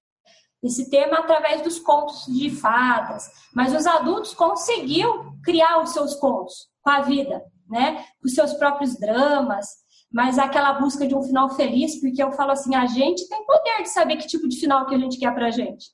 [0.61, 6.69] esse tema através dos contos de fadas, mas os adultos conseguiu criar os seus contos
[6.83, 8.05] com a vida, né?
[8.25, 9.69] os seus próprios dramas
[10.11, 13.83] mas aquela busca de um final feliz, porque eu falo assim, a gente tem poder
[13.83, 15.92] de saber que tipo de final que a gente quer pra gente.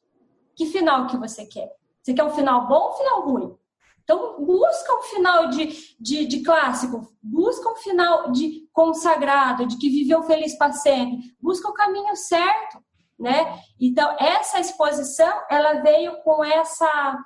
[0.54, 1.68] Que final que você quer?
[2.00, 3.56] Você quer um final bom ou um final ruim?
[4.04, 9.88] Então, busca um final de, de, de, clássico, busca um final de consagrado, de que
[9.88, 12.84] viveu feliz para sempre, busca o caminho certo,
[13.18, 13.58] né?
[13.80, 17.18] Então, essa exposição, ela veio com essa,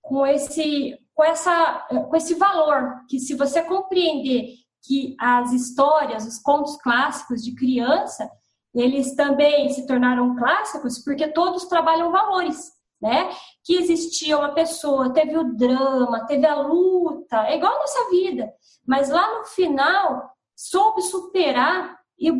[0.00, 4.54] com esse, com essa, com esse valor, que se você compreender
[4.88, 8.28] que as histórias, os contos clássicos de criança,
[8.74, 13.30] eles também se tornaram clássicos porque todos trabalham valores, né?
[13.62, 18.50] Que existia uma pessoa, teve o drama, teve a luta, é igual a nossa vida,
[18.86, 22.32] mas lá no final soube superar e,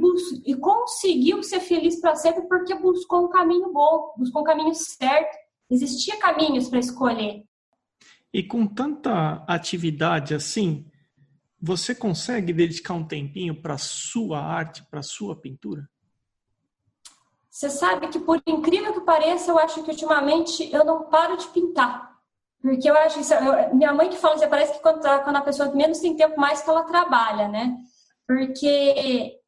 [0.47, 5.37] e conseguiu ser feliz para sempre porque buscou um caminho bom, buscou um caminho certo.
[5.71, 7.45] Existia caminhos para escolher.
[8.33, 10.87] E com tanta atividade assim,
[11.61, 15.89] você consegue dedicar um tempinho para sua arte, para sua pintura?
[17.51, 21.49] Você sabe que, por incrível que pareça, eu acho que ultimamente eu não paro de
[21.49, 22.17] pintar.
[22.63, 23.35] Porque eu acho isso.
[23.35, 26.41] Eu, minha mãe que fala assim, parece que quando, quando a pessoa menos tem tempo,
[26.41, 27.77] mais que ela trabalha, né?
[28.27, 29.39] Porque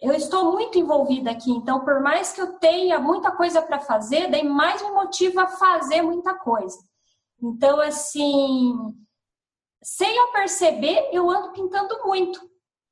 [0.00, 4.30] eu estou muito envolvida aqui, então, por mais que eu tenha muita coisa para fazer,
[4.30, 6.78] daí mais me motiva a fazer muita coisa.
[7.42, 8.74] Então, assim,
[9.82, 12.40] sem eu perceber, eu ando pintando muito.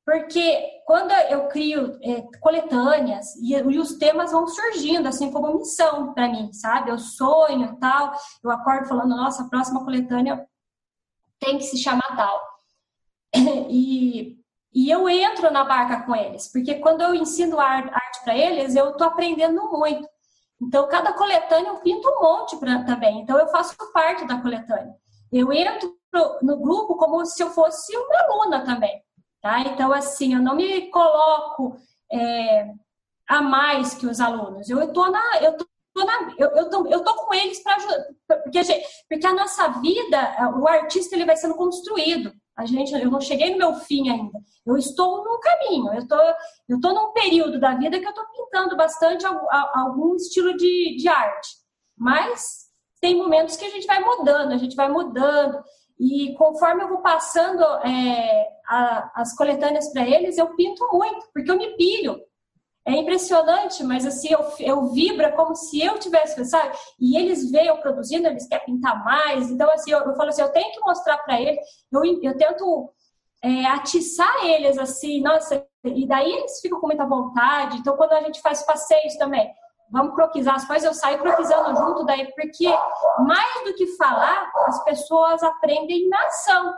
[0.05, 6.15] Porque quando eu crio é, coletâneas e, e, os temas vão surgindo, assim como missão
[6.15, 6.91] para mim, sabe?
[6.91, 10.47] Eu sonho tal, eu acordo falando, nossa, a próxima coletânea
[11.41, 12.41] tem que se chamar tal.
[13.69, 14.39] E,
[14.73, 18.91] e eu entro na barca com eles, porque quando eu ensino arte para eles, eu
[18.91, 20.09] estou aprendendo muito.
[20.63, 23.21] Então, cada coletânea eu pinto um monte pra, também.
[23.21, 24.95] Então, eu faço parte da coletânea.
[25.33, 25.93] Eu entro
[26.43, 29.03] no grupo como se eu fosse uma aluna também.
[29.41, 29.61] Tá?
[29.61, 31.77] Então, assim, eu não me coloco
[32.11, 32.73] é,
[33.29, 34.69] a mais que os alunos.
[34.69, 35.39] Eu estou na.
[35.41, 35.67] Eu tô
[36.39, 38.05] eu, eu, tô, eu tô com eles para ajudar,
[38.43, 38.61] porque,
[39.09, 42.33] porque a nossa vida, o artista ele vai sendo construído.
[42.57, 44.39] A gente, eu não cheguei no meu fim ainda.
[44.65, 45.93] Eu estou no caminho.
[45.93, 46.17] Eu tô,
[46.69, 51.09] eu tô num período da vida que eu estou pintando bastante algum estilo de, de
[51.09, 51.49] arte.
[51.97, 52.67] Mas
[53.01, 55.63] tem momentos que a gente vai mudando, a gente vai mudando.
[55.99, 61.51] E conforme eu vou passando é, a, as coletâneas para eles, eu pinto muito, porque
[61.51, 62.21] eu me pilho.
[62.85, 66.77] É impressionante, mas assim, eu, eu vibro como se eu tivesse, sabe?
[67.01, 69.51] E eles veem eu produzindo, eles querem pintar mais.
[69.51, 71.59] Então, assim, eu, eu falo assim, eu tenho que mostrar para eles,
[71.91, 72.93] eu, eu tento
[73.43, 77.79] é, atiçar eles, assim, nossa, e daí eles ficam com muita vontade.
[77.79, 79.53] Então, quando a gente faz passeios também,
[79.91, 82.69] vamos croquisar as coisas, eu saio croquisando junto daí, porque
[83.25, 86.75] mais do que falar, as pessoas aprendem na ação,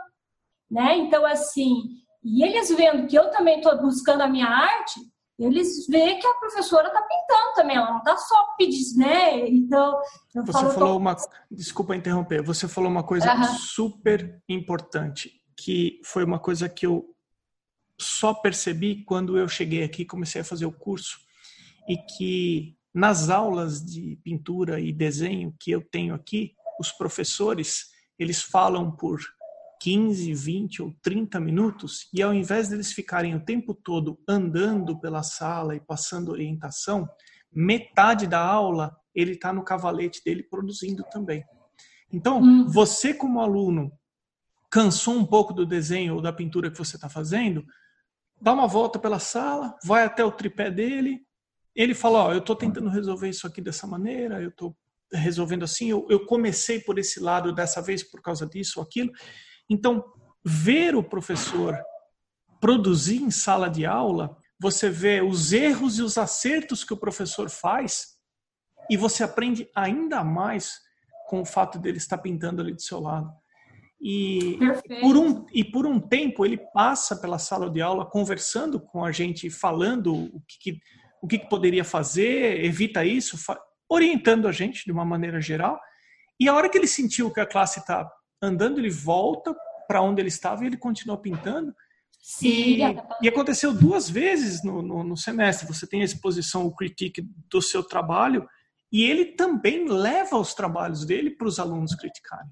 [0.69, 0.97] né?
[0.97, 1.83] Então, assim,
[2.23, 4.99] e eles vendo que eu também estou buscando a minha arte,
[5.39, 9.47] eles veem que a professora está pintando também, ela não está só pedindo, né?
[9.47, 10.01] Então,
[10.35, 10.97] eu Você falo, falou tô...
[10.97, 11.15] uma,
[11.49, 13.43] desculpa interromper, você falou uma coisa uhum.
[13.45, 17.15] super importante, que foi uma coisa que eu
[17.97, 21.19] só percebi quando eu cheguei aqui, comecei a fazer o curso,
[21.87, 28.41] e que nas aulas de pintura e desenho que eu tenho aqui, os professores, eles
[28.41, 29.19] falam por
[29.81, 35.23] 15, 20 ou 30 minutos e ao invés deles ficarem o tempo todo andando pela
[35.23, 37.07] sala e passando orientação,
[37.51, 41.43] metade da aula ele está no cavalete dele produzindo também.
[42.11, 42.67] Então, hum.
[42.67, 43.91] você como aluno
[44.69, 47.65] cansou um pouco do desenho ou da pintura que você está fazendo,
[48.39, 51.21] dá uma volta pela sala, vai até o tripé dele,
[51.75, 54.75] ele fala, ó, eu estou tentando resolver isso aqui dessa maneira, eu estou
[55.11, 59.11] resolvendo assim, eu, eu comecei por esse lado dessa vez por causa disso ou aquilo.
[59.69, 60.03] Então,
[60.43, 61.77] ver o professor
[62.59, 67.49] produzir em sala de aula, você vê os erros e os acertos que o professor
[67.49, 68.17] faz
[68.89, 70.79] e você aprende ainda mais
[71.27, 73.31] com o fato dele estar pintando ali do seu lado.
[74.01, 74.57] E
[75.01, 79.11] por, um, e por um tempo ele passa pela sala de aula conversando com a
[79.11, 80.79] gente, falando o que, que
[81.21, 83.37] o que, que poderia fazer, evita isso,
[83.89, 85.79] orientando a gente de uma maneira geral.
[86.39, 88.09] E a hora que ele sentiu que a classe está
[88.41, 89.55] andando, ele volta
[89.87, 91.73] para onde ele estava e ele continua pintando.
[92.21, 92.47] Sim.
[92.47, 95.67] E, e aconteceu duas vezes no, no, no, semestre.
[95.67, 98.47] Você tem a exposição, o critique do seu trabalho,
[98.91, 102.51] e ele também leva os trabalhos dele para os alunos criticarem.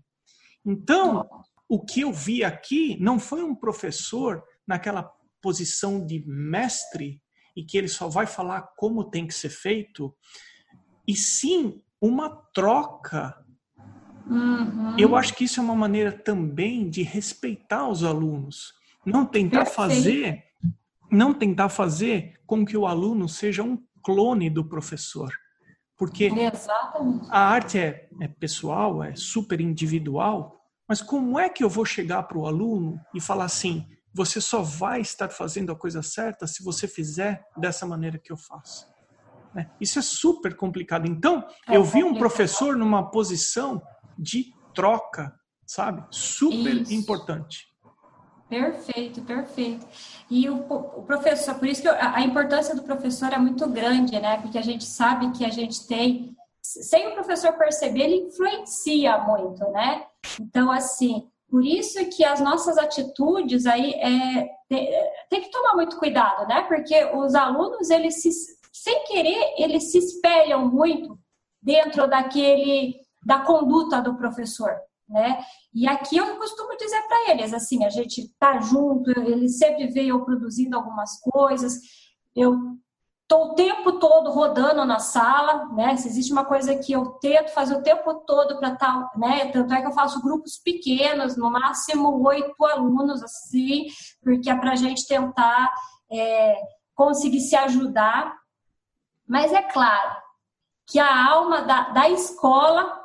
[0.66, 1.28] Então,
[1.70, 5.10] o que eu vi aqui não foi um professor naquela
[5.42, 7.22] posição de mestre
[7.58, 10.16] e que ele só vai falar como tem que ser feito,
[11.08, 13.36] e sim uma troca.
[14.28, 14.96] Uhum.
[14.96, 19.76] Eu acho que isso é uma maneira também de respeitar os alunos, não tentar Perfeito.
[19.76, 20.44] fazer,
[21.12, 25.34] não tentar fazer com que o aluno seja um clone do professor,
[25.98, 27.28] porque Exatamente.
[27.32, 32.22] a arte é, é pessoal, é super individual, mas como é que eu vou chegar
[32.24, 33.84] para o aluno e falar assim,
[34.18, 38.38] você só vai estar fazendo a coisa certa se você fizer dessa maneira que eu
[38.38, 38.88] faço.
[39.54, 39.70] Né?
[39.80, 41.06] Isso é super complicado.
[41.08, 43.80] Então, é eu vi um professor numa posição
[44.18, 45.32] de troca,
[45.68, 46.04] sabe?
[46.10, 46.96] Super isso.
[46.96, 47.68] importante.
[48.50, 49.86] Perfeito, perfeito.
[50.32, 54.20] E o, o, professor, por isso que a, a importância do professor é muito grande,
[54.20, 54.42] né?
[54.42, 59.64] Porque a gente sabe que a gente tem, sem o professor perceber, ele influencia muito,
[59.72, 60.06] né?
[60.42, 64.50] Então, assim, por isso que as nossas atitudes aí é,
[65.30, 66.64] tem, que tomar muito cuidado, né?
[66.64, 68.30] Porque os alunos, eles se,
[68.74, 71.18] sem querer, eles se espelham muito
[71.62, 72.96] dentro daquele
[73.26, 74.72] da conduta do professor,
[75.08, 75.44] né?
[75.74, 80.10] E aqui eu costumo dizer para eles assim, a gente tá junto, eles sempre veem
[80.10, 81.80] eu produzindo algumas coisas,
[82.36, 82.58] eu
[83.30, 85.98] Estou o tempo todo rodando na sala, né?
[85.98, 89.52] Se existe uma coisa que eu tento fazer o tempo todo para tal, né?
[89.52, 93.88] Tanto é que eu faço grupos pequenos, no máximo oito alunos, assim,
[94.24, 95.70] porque é para a gente tentar
[96.10, 96.58] é,
[96.96, 98.34] conseguir se ajudar.
[99.28, 100.16] Mas é claro
[100.86, 102.98] que a alma da, da escola,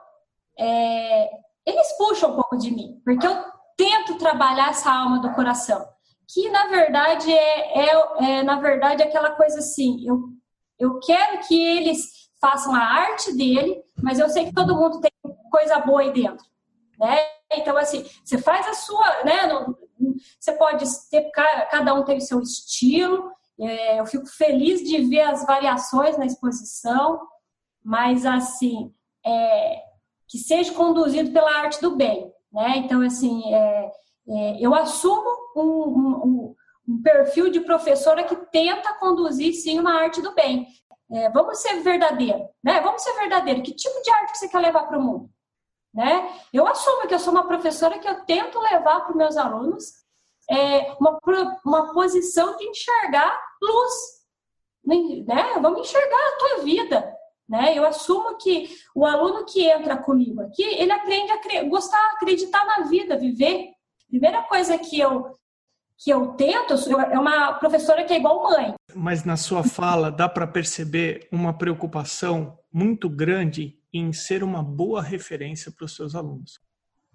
[0.56, 1.30] é,
[1.66, 3.44] eles puxam um pouco de mim, porque eu
[3.76, 5.84] tento trabalhar essa alma do coração,
[6.28, 10.30] que na verdade é, é, é na verdade aquela coisa assim, eu,
[10.78, 15.12] eu quero que eles façam a arte dele, mas eu sei que todo mundo tem
[15.50, 16.44] coisa boa aí dentro,
[16.98, 17.18] né?
[17.52, 19.48] Então assim, você faz a sua, né?
[20.40, 23.30] você pode ter cada um tem o seu estilo.
[23.60, 27.20] É, eu fico feliz de ver as variações na exposição,
[27.84, 28.92] mas assim
[29.24, 29.82] é,
[30.26, 32.78] que seja conduzido pela arte do bem, né?
[32.78, 33.92] Então assim é,
[34.28, 36.54] é, eu assumo um, um,
[36.88, 40.66] um, perfil de professora que tenta conduzir, sim, uma arte do bem.
[41.10, 42.80] É, vamos ser verdadeiro, né?
[42.80, 43.62] Vamos ser verdadeiro.
[43.62, 45.30] Que tipo de arte você quer levar para o mundo?
[45.92, 46.32] Né?
[46.52, 49.84] Eu assumo que eu sou uma professora que eu tento levar para os meus alunos
[50.50, 51.18] é, uma,
[51.64, 53.92] uma posição de enxergar luz.
[54.84, 55.58] Né?
[55.60, 57.14] Vamos enxergar a tua vida.
[57.46, 57.76] Né?
[57.76, 62.84] Eu assumo que o aluno que entra comigo aqui, ele aprende a gostar, acreditar na
[62.84, 63.72] vida, viver
[64.08, 65.34] primeira coisa que eu
[66.02, 66.74] que eu tento
[67.12, 68.74] é uma professora que é igual mãe.
[68.94, 75.00] Mas na sua fala dá para perceber uma preocupação muito grande em ser uma boa
[75.00, 76.58] referência para os seus alunos.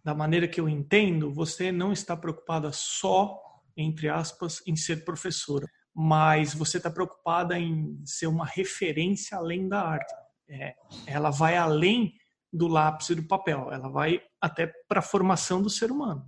[0.03, 3.37] Da maneira que eu entendo, você não está preocupada só,
[3.75, 9.81] entre aspas, em ser professora, mas você está preocupada em ser uma referência além da
[9.81, 10.13] arte.
[10.49, 10.75] É,
[11.05, 12.13] ela vai além
[12.53, 16.25] do lápis e do papel, ela vai até para a formação do ser humano.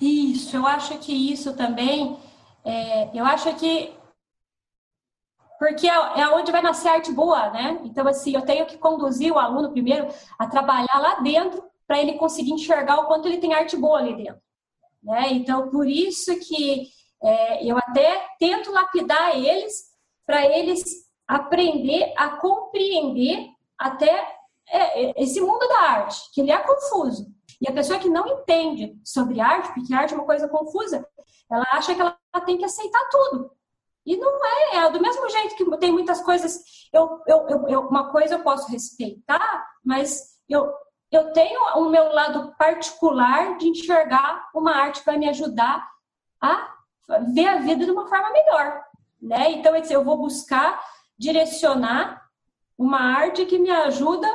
[0.00, 2.18] Isso, eu acho que isso também,
[2.64, 3.92] é, eu acho que
[5.58, 7.80] porque é, é onde vai nascer arte boa, né?
[7.84, 12.14] Então, assim, eu tenho que conduzir o aluno primeiro a trabalhar lá dentro para ele
[12.14, 14.42] conseguir enxergar o quanto ele tem arte boa ali dentro.
[15.02, 15.32] Né?
[15.32, 16.88] Então, por isso que
[17.22, 19.92] é, eu até tento lapidar eles
[20.26, 24.36] para eles aprender a compreender até
[24.68, 27.33] é, esse mundo da arte, que ele é confuso.
[27.64, 31.08] E a pessoa que não entende sobre arte, porque arte é uma coisa confusa,
[31.50, 33.50] ela acha que ela tem que aceitar tudo.
[34.04, 36.62] E não é, é do mesmo jeito que tem muitas coisas,
[36.92, 40.70] eu, eu, eu, uma coisa eu posso respeitar, mas eu,
[41.10, 45.88] eu tenho o meu lado particular de enxergar uma arte que vai me ajudar
[46.38, 46.70] a
[47.32, 48.84] ver a vida de uma forma melhor.
[49.22, 49.52] Né?
[49.52, 50.84] Então, eu vou buscar
[51.16, 52.28] direcionar
[52.76, 54.28] uma arte que me ajuda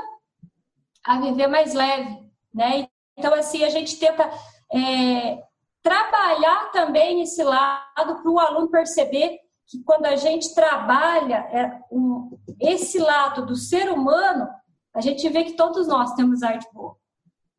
[1.06, 2.28] a viver mais leve.
[2.52, 2.89] Né?
[3.20, 4.32] Então, assim, a gente tenta
[4.72, 5.44] é,
[5.84, 12.40] trabalhar também esse lado para o aluno perceber que quando a gente trabalha é, um,
[12.60, 14.48] esse lado do ser humano,
[14.96, 16.96] a gente vê que todos nós temos arte boa.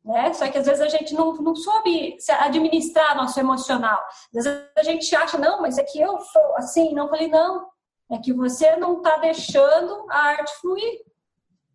[0.03, 0.33] Né?
[0.33, 3.99] Só que às vezes a gente não, não soube administrar nosso emocional.
[4.35, 6.93] Às vezes a gente acha, não, mas é que eu sou assim.
[6.93, 7.67] Não, falei, não,
[8.09, 11.01] é que você não está deixando a arte fluir.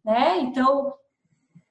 [0.05, 0.41] Né?
[0.41, 0.93] Então,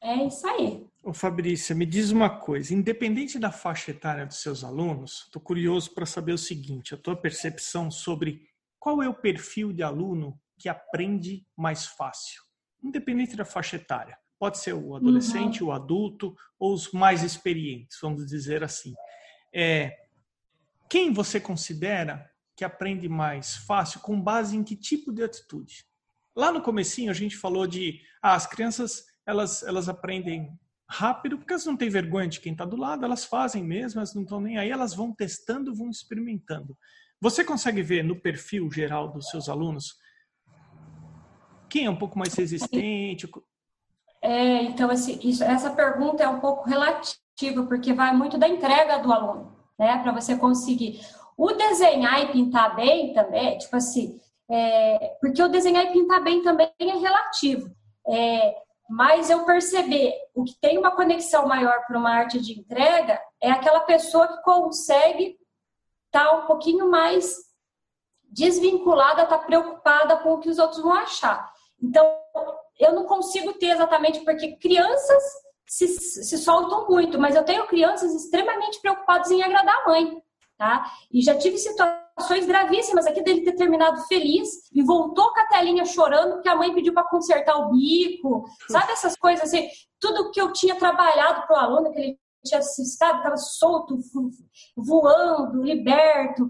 [0.01, 0.87] é isso aí.
[1.05, 5.93] Ô Fabrícia, me diz uma coisa, independente da faixa etária dos seus alunos, estou curioso
[5.93, 8.49] para saber o seguinte, a tua percepção sobre
[8.79, 12.41] qual é o perfil de aluno que aprende mais fácil,
[12.83, 14.17] independente da faixa etária.
[14.39, 15.69] Pode ser o adolescente, uhum.
[15.69, 18.95] o adulto ou os mais experientes, vamos dizer assim.
[19.53, 19.95] É,
[20.89, 25.85] quem você considera que aprende mais fácil com base em que tipo de atitude?
[26.35, 30.57] Lá no comecinho a gente falou de ah, as crianças elas, elas aprendem
[30.89, 34.13] rápido, porque elas não têm vergonha de quem está do lado, elas fazem mesmo, elas
[34.13, 36.77] não estão nem aí, elas vão testando, vão experimentando.
[37.19, 39.95] Você consegue ver no perfil geral dos seus alunos
[41.69, 43.29] quem é um pouco mais resistente?
[44.21, 48.99] É, então, assim, isso, essa pergunta é um pouco relativa, porque vai muito da entrega
[48.99, 51.01] do aluno, né, para você conseguir.
[51.37, 54.19] O desenhar e pintar bem também, tipo assim,
[54.49, 57.69] é, porque o desenhar e pintar bem também é relativo.
[58.07, 58.55] É,
[58.89, 63.49] mas eu perceber o que tem uma conexão maior para uma arte de entrega é
[63.49, 65.37] aquela pessoa que consegue
[66.05, 67.35] estar tá um pouquinho mais
[68.23, 71.51] desvinculada, estar tá preocupada com o que os outros vão achar.
[71.81, 72.05] Então,
[72.79, 75.23] eu não consigo ter exatamente, porque crianças
[75.65, 80.21] se, se soltam muito, mas eu tenho crianças extremamente preocupadas em agradar a mãe,
[80.57, 80.91] tá?
[81.11, 85.47] E já tive situações situações gravíssimas aqui dele ter terminado feliz e voltou com a
[85.47, 89.67] telinha chorando porque a mãe pediu para consertar o bico, sabe essas coisas assim,
[89.99, 93.99] tudo que eu tinha trabalhado para o aluno, que ele tinha estado, estava solto,
[94.77, 96.47] voando, liberto.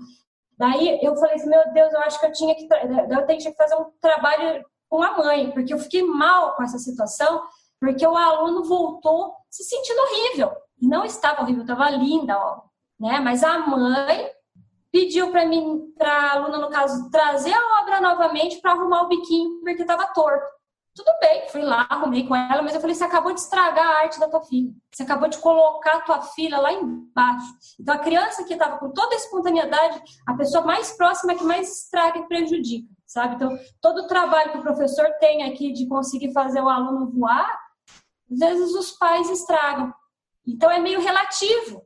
[0.57, 3.57] Daí eu falei assim, meu Deus, eu acho que eu tinha que, eu tinha que
[3.57, 7.43] fazer um trabalho com a mãe, porque eu fiquei mal com essa situação,
[7.79, 10.51] porque o aluno voltou se sentindo horrível.
[10.79, 12.61] E não estava horrível, estava linda, ó,
[12.99, 13.19] né?
[13.19, 14.29] Mas a mãe
[14.95, 19.09] pediu para mim, para a aluna, no caso, trazer a obra novamente para arrumar o
[19.09, 20.45] biquinho, porque estava torto.
[20.95, 23.99] Tudo bem, fui lá, arrumei com ela, mas eu falei: você acabou de estragar a
[24.03, 24.71] arte da tua filha.
[24.89, 27.45] Você acabou de colocar a tua filha lá embaixo.
[27.77, 31.43] Então, a criança que estava com toda a espontaneidade, a pessoa mais próxima é que
[31.43, 33.35] mais estraga e prejudica, sabe?
[33.35, 37.59] Então, todo o trabalho que o professor tem aqui de conseguir fazer o aluno voar,
[38.31, 39.93] às vezes os pais estragam.
[40.47, 41.84] Então, é meio relativo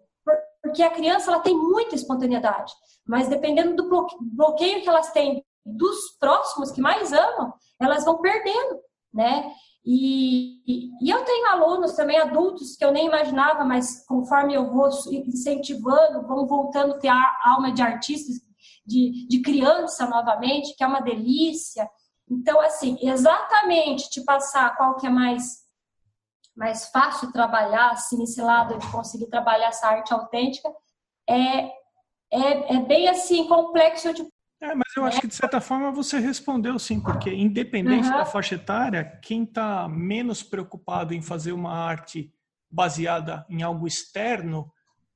[0.61, 2.73] porque a criança ela tem muita espontaneidade,
[3.07, 8.79] mas dependendo do bloqueio que elas têm dos próximos que mais amam, elas vão perdendo,
[9.13, 9.51] né?
[9.85, 14.89] E, e, eu tenho alunos também adultos que eu nem imaginava, mas conforme eu vou
[15.11, 18.35] incentivando, vão voltando a ter a alma de artistas,
[18.85, 21.89] de, de criança novamente, que é uma delícia.
[22.29, 25.58] Então, assim, exatamente te passar qual que é mais
[26.55, 30.69] mais fácil trabalhar, assim, nesse lado de conseguir trabalhar essa arte autêntica,
[31.27, 31.65] é,
[32.31, 34.27] é, é bem assim, complexo de
[34.61, 38.17] é, mas eu acho que de certa forma você respondeu sim, porque independente uhum.
[38.17, 42.33] da faixa etária, quem está menos preocupado em fazer uma arte
[42.69, 44.69] baseada em algo externo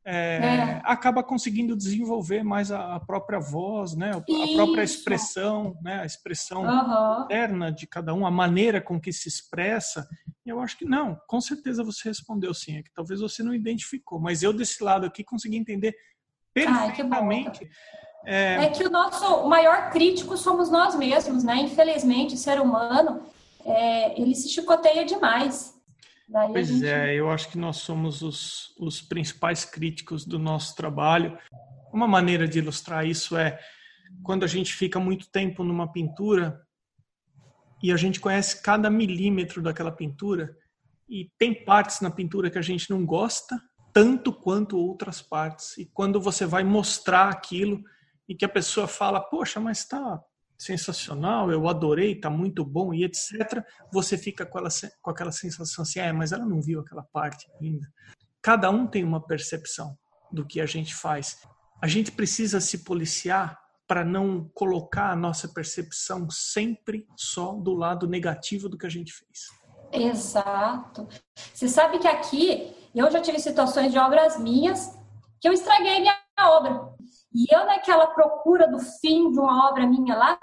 [0.06, 0.82] é, é.
[0.84, 4.12] acaba conseguindo desenvolver mais a, a própria voz, né?
[4.12, 6.01] a própria expressão, né?
[6.01, 7.24] a expressão uhum.
[7.24, 10.08] interna de cada um, a maneira com que se expressa.
[10.45, 14.20] Eu acho que não, com certeza você respondeu sim, é que talvez você não identificou,
[14.20, 15.95] mas eu desse lado aqui consegui entender
[16.54, 17.70] perfeitamente.
[18.26, 18.66] Ai, é...
[18.66, 18.70] é...
[18.70, 21.56] que o nosso maior crítico somos nós mesmos, né?
[21.58, 23.24] Infelizmente, o ser humano,
[23.66, 25.72] é, ele se chicoteia demais.
[26.28, 26.88] Daí pois gente...
[26.88, 31.38] é, eu acho que nós somos os, os principais críticos do nosso trabalho.
[31.91, 33.59] Uma maneira de ilustrar isso é
[34.24, 36.61] quando a gente fica muito tempo numa pintura
[37.82, 40.55] e a gente conhece cada milímetro daquela pintura
[41.09, 43.61] e tem partes na pintura que a gente não gosta
[43.91, 45.78] tanto quanto outras partes.
[45.78, 47.84] E quando você vai mostrar aquilo
[48.28, 50.19] e que a pessoa fala, poxa, mas tá
[50.64, 53.64] sensacional, eu adorei, tá muito bom e etc.
[53.91, 54.70] Você fica com, ela,
[55.01, 57.88] com aquela sensação assim, é, mas ela não viu aquela parte ainda.
[58.41, 59.97] Cada um tem uma percepção
[60.32, 61.38] do que a gente faz.
[61.82, 68.07] A gente precisa se policiar para não colocar a nossa percepção sempre só do lado
[68.07, 69.47] negativo do que a gente fez.
[69.91, 71.07] Exato.
[71.53, 74.97] Você sabe que aqui eu já tive situações de obras minhas
[75.39, 76.93] que eu estraguei minha obra.
[77.34, 80.40] E eu, naquela procura do fim de uma obra minha lá,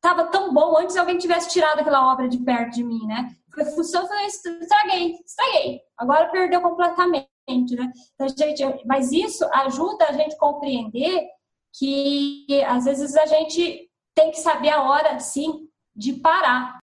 [0.00, 3.36] tava tão bom antes alguém tivesse tirado aquela obra de perto de mim, né?
[3.52, 5.80] Foi função, foi estraguei, estraguei.
[5.98, 7.28] Agora perdeu completamente,
[7.76, 7.92] né?
[8.14, 11.26] Então, gente, mas isso ajuda a gente a compreender
[11.76, 16.78] que às vezes a gente tem que saber a hora, sim, de parar.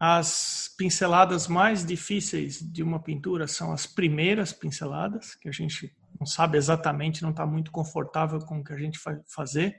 [0.00, 6.26] As pinceladas mais difíceis de uma pintura são as primeiras pinceladas, que a gente não
[6.26, 9.76] sabe exatamente, não está muito confortável com o que a gente vai fazer.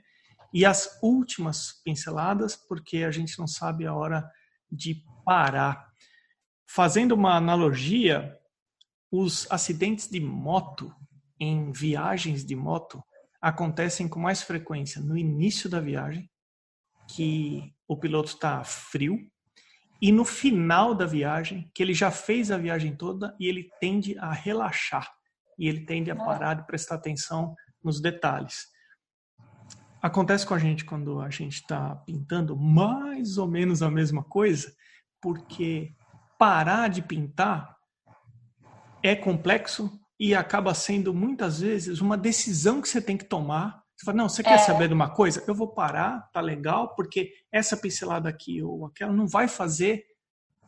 [0.52, 4.30] E as últimas pinceladas, porque a gente não sabe a hora
[4.70, 5.88] de parar.
[6.66, 8.38] Fazendo uma analogia,
[9.10, 10.94] os acidentes de moto
[11.40, 13.02] em viagens de moto
[13.40, 16.30] acontecem com mais frequência no início da viagem,
[17.08, 19.18] que o piloto está frio,
[20.00, 24.18] e no final da viagem, que ele já fez a viagem toda e ele tende
[24.18, 25.10] a relaxar
[25.58, 28.66] e ele tende a parar de prestar atenção nos detalhes.
[30.00, 34.70] Acontece com a gente quando a gente está pintando mais ou menos a mesma coisa,
[35.20, 35.94] porque
[36.38, 37.74] parar de pintar
[39.02, 43.82] é complexo e acaba sendo muitas vezes uma decisão que você tem que tomar.
[43.96, 44.58] Você fala, não, você quer é.
[44.58, 45.42] saber de uma coisa?
[45.46, 50.04] Eu vou parar, tá legal, porque essa pincelada aqui ou aquela não vai fazer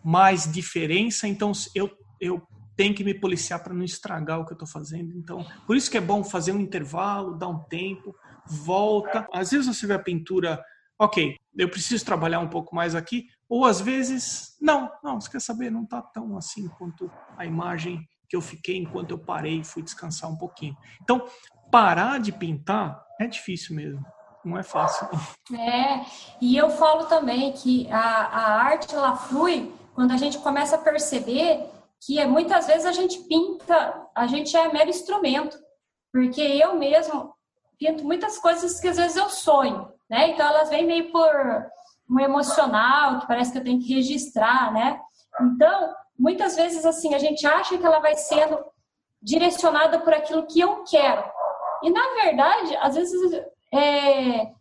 [0.04, 2.40] mais diferença, então eu, eu
[2.76, 5.12] tenho que me policiar para não estragar o que eu estou fazendo.
[5.16, 8.14] Então, por isso que é bom fazer um intervalo, dar um tempo,
[8.46, 9.26] volta.
[9.32, 10.62] Às vezes você vê a pintura,
[10.98, 15.40] ok, eu preciso trabalhar um pouco mais aqui, ou às vezes, não, não, você quer
[15.40, 19.64] saber, não está tão assim quanto a imagem que eu fiquei enquanto eu parei e
[19.64, 20.76] fui descansar um pouquinho.
[21.02, 21.26] Então,
[21.70, 24.04] parar de pintar é difícil mesmo.
[24.44, 25.08] Não é fácil.
[25.52, 26.04] É,
[26.40, 30.78] e eu falo também que a, a arte ela flui quando a gente começa a
[30.78, 31.68] perceber
[32.04, 35.58] que é, muitas vezes a gente pinta, a gente é mero instrumento,
[36.12, 37.34] porque eu mesmo
[37.78, 40.30] pinto muitas coisas que às vezes eu sonho, né?
[40.30, 41.30] Então elas vêm meio por
[42.08, 45.00] um emocional, que parece que eu tenho que registrar, né?
[45.40, 48.58] Então, muitas vezes assim, a gente acha que ela vai sendo
[49.20, 51.24] direcionada por aquilo que eu quero.
[51.82, 53.32] E na verdade, às vezes
[53.74, 54.52] é,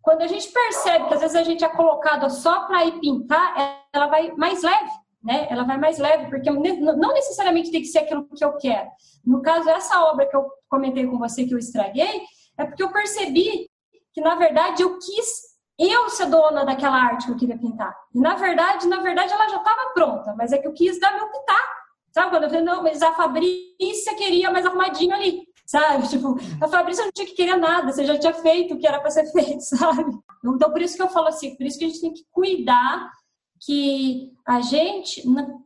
[0.00, 3.84] quando a gente percebe que às vezes a gente é colocado só para ir pintar,
[3.92, 4.90] ela vai mais leve
[5.22, 5.46] né?
[5.50, 8.88] Ela vai mais leve, porque não necessariamente tem que ser aquilo que eu quero.
[9.24, 12.22] No caso, essa obra que eu comentei com você que eu estraguei,
[12.56, 13.68] é porque eu percebi
[14.12, 15.48] que, na verdade, eu quis
[15.78, 17.94] eu ser dona daquela arte que eu queria pintar.
[18.12, 21.14] E na verdade, na verdade, ela já estava pronta, mas é que eu quis dar
[21.14, 21.78] meu pitaco.
[22.10, 22.30] Sabe?
[22.30, 25.46] Quando eu falei, não, mas a Fabrícia queria mais arrumadinho ali.
[25.64, 26.08] Sabe?
[26.10, 28.98] Tipo, a Fabrícia não tinha que querer nada, você já tinha feito o que era
[28.98, 30.04] para ser feito, sabe?
[30.44, 33.12] Então, por isso que eu falo assim, por isso que a gente tem que cuidar
[33.60, 35.22] que a gente,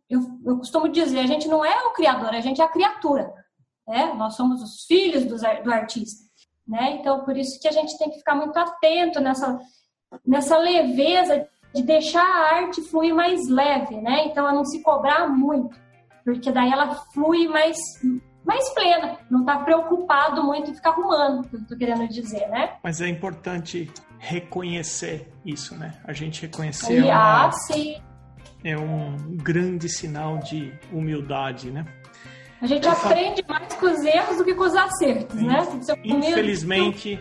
[0.09, 3.32] eu, eu costumo dizer, a gente não é o criador, a gente é a criatura.
[3.86, 4.14] Né?
[4.14, 6.24] Nós somos os filhos do, do artista.
[6.66, 6.99] Né?
[7.01, 9.59] Então, por isso que a gente tem que ficar muito atento nessa,
[10.26, 14.26] nessa leveza de deixar a arte fluir mais leve, né?
[14.26, 15.74] Então, a não se cobrar muito,
[16.24, 17.78] porque daí ela flui mais,
[18.45, 22.76] mais plena, não está preocupado muito em ficar arrumando, que eu estou querendo dizer, né?
[22.82, 23.90] Mas é importante
[24.22, 25.94] reconhecer isso, né?
[26.04, 28.00] A gente reconhecer e, uma, ah, sim.
[28.62, 31.84] é um grande sinal de humildade, né?
[32.60, 33.58] A gente Eu aprende falo...
[33.58, 35.66] mais com os erros do que com os acertos, né?
[36.04, 37.18] Infelizmente,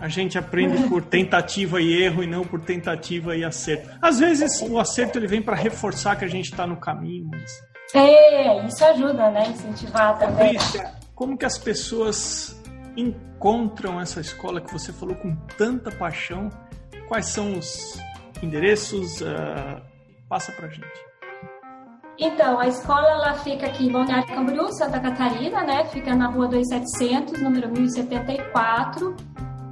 [0.00, 3.90] a gente aprende por tentativa e erro e não por tentativa e acerto.
[4.00, 7.28] Às vezes o acerto ele vem para reforçar que a gente está no caminho.
[7.28, 7.60] Mas...
[7.92, 9.48] É, isso ajuda, né?
[9.48, 10.54] Incentivar também.
[10.54, 12.55] Patrícia, como que as pessoas
[12.96, 16.48] encontram essa escola que você falou com tanta paixão?
[17.08, 18.00] Quais são os
[18.42, 19.20] endereços?
[19.20, 19.80] Uh,
[20.28, 21.06] passa pra gente.
[22.18, 25.84] Então, a escola ela fica aqui em Balneário Camboriú, Santa Catarina, né?
[25.84, 29.14] Fica na rua 2700, número 1074.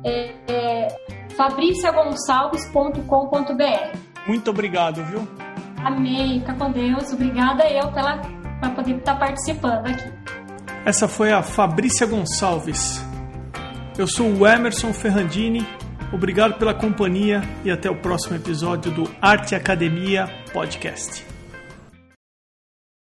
[0.04, 0.88] É, é
[1.34, 5.26] fabriciagonçalves.com.br Muito obrigado, viu?
[5.82, 7.10] Amém, fica com Deus.
[7.12, 8.18] Obrigada eu pela,
[8.60, 10.12] para poder estar participando aqui.
[10.84, 13.02] Essa foi a Fabrícia Gonçalves.
[13.96, 15.64] Eu sou o Emerson Ferrandini.
[16.12, 21.33] Obrigado pela companhia e até o próximo episódio do Arte Academia Podcast.